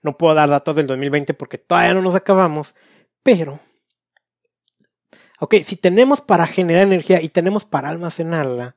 [0.04, 2.74] no puedo dar datos del 2020 porque todavía no nos acabamos,
[3.22, 3.58] pero...
[5.40, 8.76] Ok, si tenemos para generar energía y tenemos para almacenarla,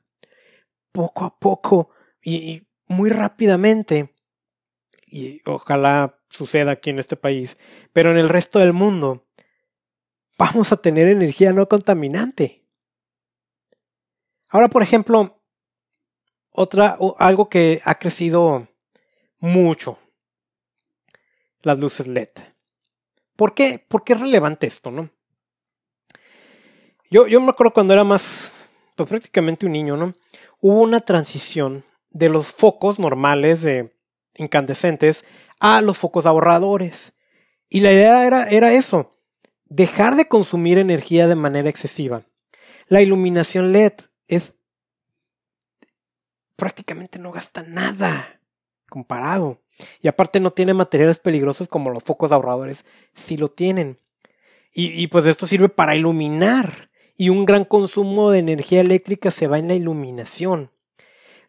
[0.92, 1.92] poco a poco
[2.24, 4.16] y, muy rápidamente,
[5.06, 7.58] y ojalá suceda aquí en este país,
[7.94, 9.28] pero en el resto del mundo,
[10.38, 12.66] vamos a tener energía no contaminante.
[14.48, 15.42] Ahora, por ejemplo,
[16.52, 18.68] otra, algo que ha crecido
[19.40, 20.00] mucho
[21.68, 22.30] las luces LED.
[23.36, 23.86] ¿Por qué?
[23.88, 25.09] ¿Por qué es relevante esto, no?
[27.11, 28.51] Yo, yo me acuerdo cuando era más,
[28.95, 30.15] pues prácticamente un niño, ¿no?
[30.61, 33.93] Hubo una transición de los focos normales de
[34.36, 35.24] incandescentes
[35.59, 37.13] a los focos ahorradores.
[37.70, 39.11] Y la idea era, era eso,
[39.65, 42.24] dejar de consumir energía de manera excesiva.
[42.88, 43.93] La iluminación LED
[44.28, 44.55] es
[46.55, 48.39] prácticamente no gasta nada
[48.89, 49.61] comparado.
[50.02, 54.00] Y aparte no tiene materiales peligrosos como los focos ahorradores, sí lo tienen.
[54.80, 56.92] Y, pues esto sirve para iluminar.
[57.16, 60.72] Y un gran consumo de energía eléctrica se va en la iluminación.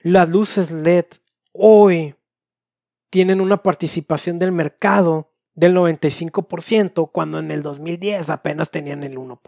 [0.01, 1.05] Las luces LED
[1.53, 2.14] hoy
[3.11, 9.39] tienen una participación del mercado del 95% cuando en el 2010 apenas tenían el 1%.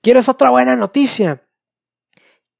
[0.00, 1.45] ¿Quieres otra buena noticia?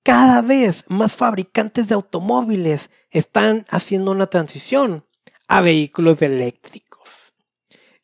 [0.06, 5.04] Cada vez más fabricantes de automóviles están haciendo una transición
[5.48, 7.34] a vehículos eléctricos.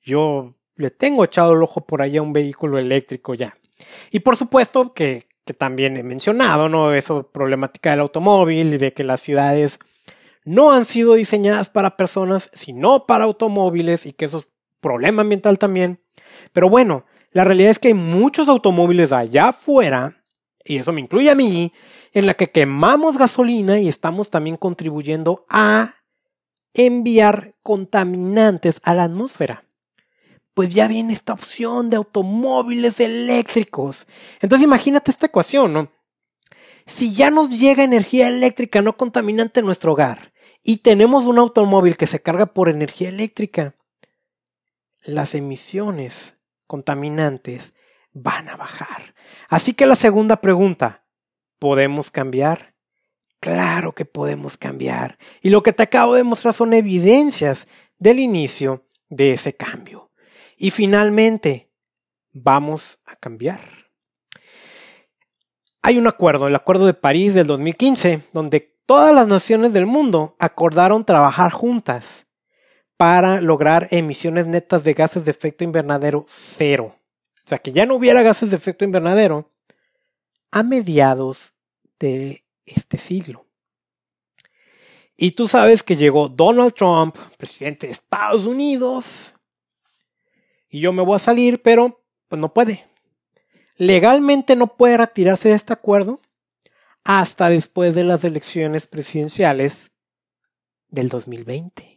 [0.02, 3.56] Yo le tengo echado el ojo por allá a un vehículo eléctrico ya.
[4.10, 6.92] Y por supuesto que, que también he mencionado, ¿no?
[6.92, 9.78] Eso problemática del automóvil y de que las ciudades
[10.44, 14.48] no han sido diseñadas para personas, sino para automóviles y que eso es
[14.80, 16.00] problema ambiental también.
[16.52, 20.21] Pero bueno, la realidad es que hay muchos automóviles allá afuera
[20.64, 21.72] y eso me incluye a mí,
[22.12, 25.94] en la que quemamos gasolina y estamos también contribuyendo a
[26.74, 29.64] enviar contaminantes a la atmósfera.
[30.54, 34.06] Pues ya viene esta opción de automóviles eléctricos.
[34.40, 35.92] Entonces imagínate esta ecuación, ¿no?
[36.86, 40.32] Si ya nos llega energía eléctrica no contaminante en nuestro hogar
[40.62, 43.76] y tenemos un automóvil que se carga por energía eléctrica,
[45.04, 46.36] las emisiones
[46.66, 47.74] contaminantes
[48.12, 49.14] van a bajar.
[49.48, 51.04] Así que la segunda pregunta,
[51.58, 52.74] ¿podemos cambiar?
[53.40, 55.18] Claro que podemos cambiar.
[55.40, 57.66] Y lo que te acabo de mostrar son evidencias
[57.98, 60.10] del inicio de ese cambio.
[60.56, 61.70] Y finalmente,
[62.32, 63.60] vamos a cambiar.
[65.82, 70.36] Hay un acuerdo, el Acuerdo de París del 2015, donde todas las naciones del mundo
[70.38, 72.26] acordaron trabajar juntas
[72.96, 76.94] para lograr emisiones netas de gases de efecto invernadero cero.
[77.52, 79.52] Sea, que ya no hubiera gases de efecto invernadero
[80.50, 81.52] a mediados
[81.98, 83.44] de este siglo.
[85.18, 89.34] Y tú sabes que llegó Donald Trump, presidente de Estados Unidos,
[90.70, 92.86] y yo me voy a salir, pero pues no puede.
[93.76, 96.20] Legalmente no puede retirarse de este acuerdo
[97.04, 99.90] hasta después de las elecciones presidenciales
[100.88, 101.91] del 2020.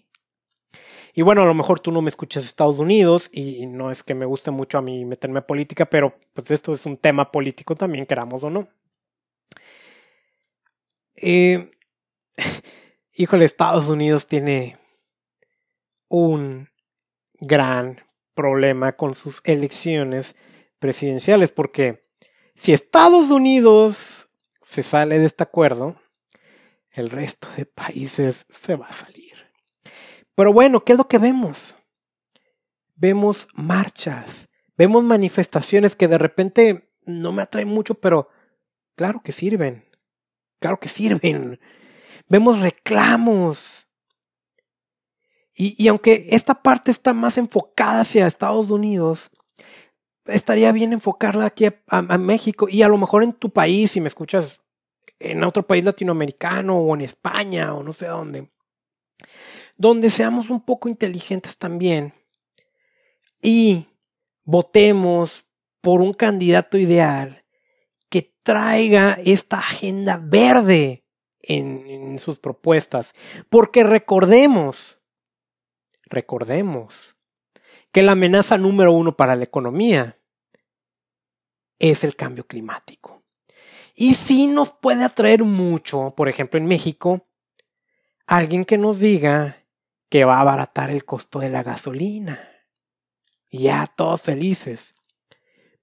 [1.18, 4.14] Y bueno, a lo mejor tú no me escuchas Estados Unidos y no es que
[4.14, 7.74] me guste mucho a mí meterme en política, pero pues esto es un tema político
[7.74, 8.68] también, queramos o no.
[11.16, 11.72] Eh,
[13.14, 14.78] híjole, Estados Unidos tiene
[16.10, 16.68] un
[17.40, 18.02] gran
[18.34, 20.36] problema con sus elecciones
[20.80, 22.04] presidenciales, porque
[22.56, 24.28] si Estados Unidos
[24.64, 25.96] se sale de este acuerdo,
[26.92, 29.25] el resto de países se va a salir.
[30.36, 31.76] Pero bueno, ¿qué es lo que vemos?
[32.96, 38.30] Vemos marchas, vemos manifestaciones que de repente no me atraen mucho, pero
[38.96, 39.86] claro que sirven,
[40.60, 41.60] claro que sirven.
[42.28, 43.88] Vemos reclamos.
[45.58, 49.30] Y, aunque esta parte está más enfocada hacia Estados Unidos,
[50.26, 54.10] estaría bien enfocarla aquí a, México y a lo mejor en tu país, si me
[54.10, 54.60] escuchas
[55.18, 58.50] en otro país latinoamericano o en España o no sé dónde,
[59.78, 62.14] donde seamos un poco inteligentes también
[63.42, 63.88] y
[64.44, 65.46] votemos
[65.82, 67.46] por un candidato ideal
[68.10, 71.06] que traiga esta agenda verde
[71.42, 73.14] en, sus propuestas.
[73.50, 75.00] Porque recordemos,
[76.06, 77.16] recordemos
[77.92, 80.18] que la amenaza número uno para la economía
[81.78, 83.24] es el cambio climático.
[83.94, 87.28] Y sí nos puede atraer mucho, por ejemplo en México,
[88.26, 89.65] alguien que nos diga
[90.10, 92.50] que va a abaratar el costo de la gasolina.
[93.50, 94.94] Y ya todos felices.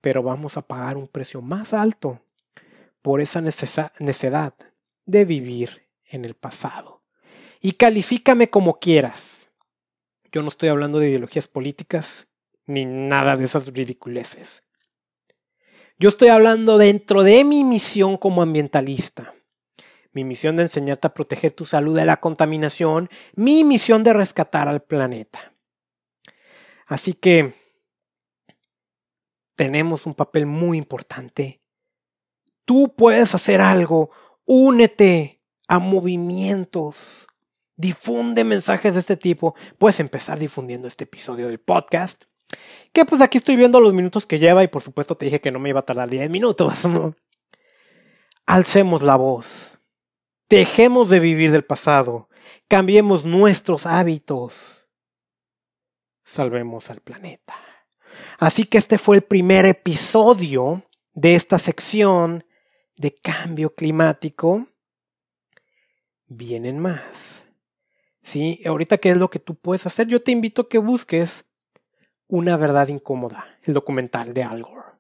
[0.01, 2.21] Pero vamos a pagar un precio más alto
[3.03, 4.55] por esa necesidad
[5.05, 7.03] de vivir en el pasado.
[7.61, 9.51] Y califícame como quieras.
[10.33, 12.27] Yo no estoy hablando de ideologías políticas
[12.67, 14.63] ni nada de esas ridiculeces.
[15.99, 19.35] Yo estoy hablando dentro de mi misión como ambientalista.
[20.13, 23.09] Mi misión de enseñarte a proteger tu salud de la contaminación.
[23.35, 25.55] Mi misión de rescatar al planeta.
[26.87, 27.55] Así que
[29.57, 31.63] tenemos un papel muy importante.
[32.65, 34.11] Tú puedes hacer algo.
[34.45, 37.27] Únete a movimientos.
[37.77, 39.55] Difunde mensajes de este tipo.
[39.79, 42.25] Puedes empezar difundiendo este episodio del podcast
[42.93, 45.51] que pues aquí estoy viendo los minutos que lleva y por supuesto te dije que
[45.51, 46.75] no me iba a tardar 10 minutos.
[48.47, 49.72] Alcemos la voz.
[50.53, 52.29] Dejemos de vivir del pasado.
[52.69, 54.87] Cambiemos nuestros hábitos.
[56.25, 57.55] Salvemos al planeta.
[58.39, 60.83] Así que este fue el primer episodio
[61.15, 62.45] de esta sección
[62.97, 64.67] de cambio climático.
[66.27, 67.47] Vienen más.
[68.23, 70.07] Sí, ahorita qué es lo que tú puedes hacer.
[70.07, 71.47] Yo te invito a que busques
[72.27, 74.99] una verdad incómoda, el documental de Al Gore.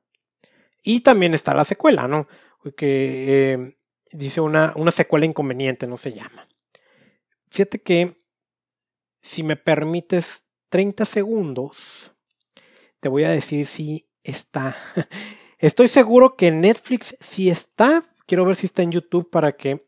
[0.82, 2.26] Y también está la secuela, ¿no?
[2.74, 3.76] Que eh,
[4.12, 6.48] dice una, una secuela inconveniente, no se llama.
[7.50, 8.20] Fíjate que
[9.20, 12.12] si me permites 30 segundos,
[13.00, 14.76] te voy a decir si está.
[15.58, 18.04] Estoy seguro que Netflix sí está.
[18.26, 19.86] Quiero ver si está en YouTube para que...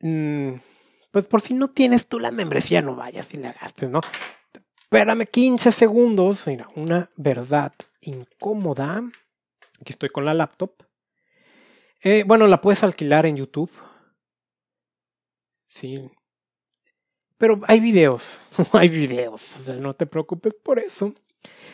[0.00, 0.54] Mm,
[1.10, 4.00] pues por si no tienes tú la membresía, no vayas y la gastes, ¿no?
[4.82, 6.46] Espérame 15 segundos.
[6.46, 9.02] Mira, una verdad incómoda.
[9.80, 10.72] Aquí estoy con la laptop.
[12.02, 13.70] Eh, bueno, la puedes alquilar en YouTube.
[15.66, 16.10] Sí.
[17.38, 18.38] Pero hay videos.
[18.72, 19.56] hay videos.
[19.56, 21.14] O sea, no te preocupes por eso.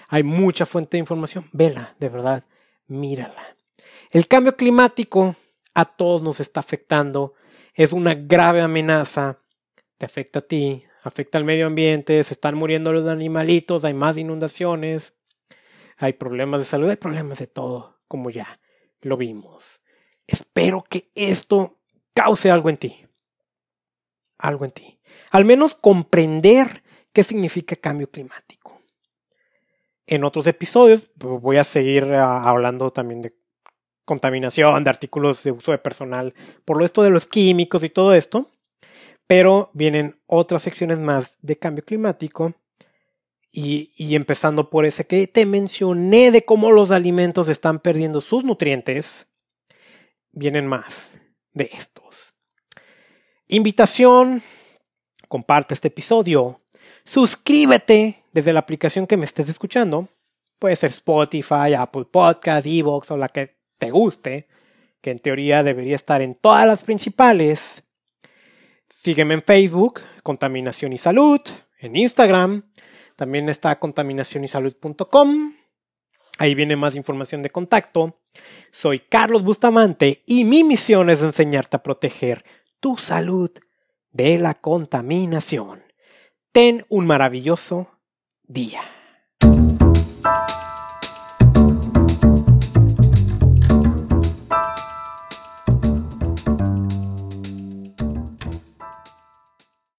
[0.09, 1.49] Hay mucha fuente de información.
[1.53, 2.45] Vela, de verdad.
[2.87, 3.57] Mírala.
[4.11, 5.37] El cambio climático
[5.75, 7.35] a todos nos está afectando.
[7.75, 9.39] Es una grave amenaza.
[9.99, 14.19] Te afecta a ti, afecta al medio ambiente, se están muriendo los animalitos, hay más
[14.19, 15.15] inundaciones,
[15.97, 18.61] hay problemas de salud, hay problemas de todo, como ya
[19.01, 19.81] lo vimos.
[20.27, 21.79] Espero que esto
[22.15, 23.07] cause algo en ti.
[24.39, 24.99] Algo en ti.
[25.31, 28.81] Al menos comprender qué significa cambio climático.
[30.07, 33.35] En otros episodios pues, voy a seguir ah, hablando también de
[34.05, 38.15] contaminación, de artículos de uso de personal, por lo esto de los químicos y todo
[38.15, 38.51] esto.
[39.27, 42.55] Pero vienen otras secciones más de cambio climático.
[43.59, 49.29] Y, empezando por ese que te mencioné de cómo los alimentos están perdiendo sus nutrientes,
[50.37, 51.19] vienen más
[51.53, 52.35] de estos.
[53.49, 54.43] Invitación,
[55.29, 56.61] comparte este episodio.
[57.05, 60.09] Suscríbete desde la aplicación que me estés escuchando.
[60.59, 64.47] Puede ser Spotify, Apple Podcast, Evox o la que te guste,
[65.01, 67.83] que en teoría debería estar en todas las principales.
[68.89, 71.41] Sígueme en Facebook, Contaminación y Salud,
[71.79, 72.65] en Instagram,
[73.17, 75.55] también está contaminacionysalud.com.
[76.39, 78.21] Ahí viene más información de contacto.
[78.71, 82.45] Soy Carlos Bustamante y mi misión es enseñarte a proteger
[82.81, 83.51] tu salud
[84.11, 85.83] de la contaminación.
[86.53, 87.91] Ten un maravilloso
[88.43, 88.96] día.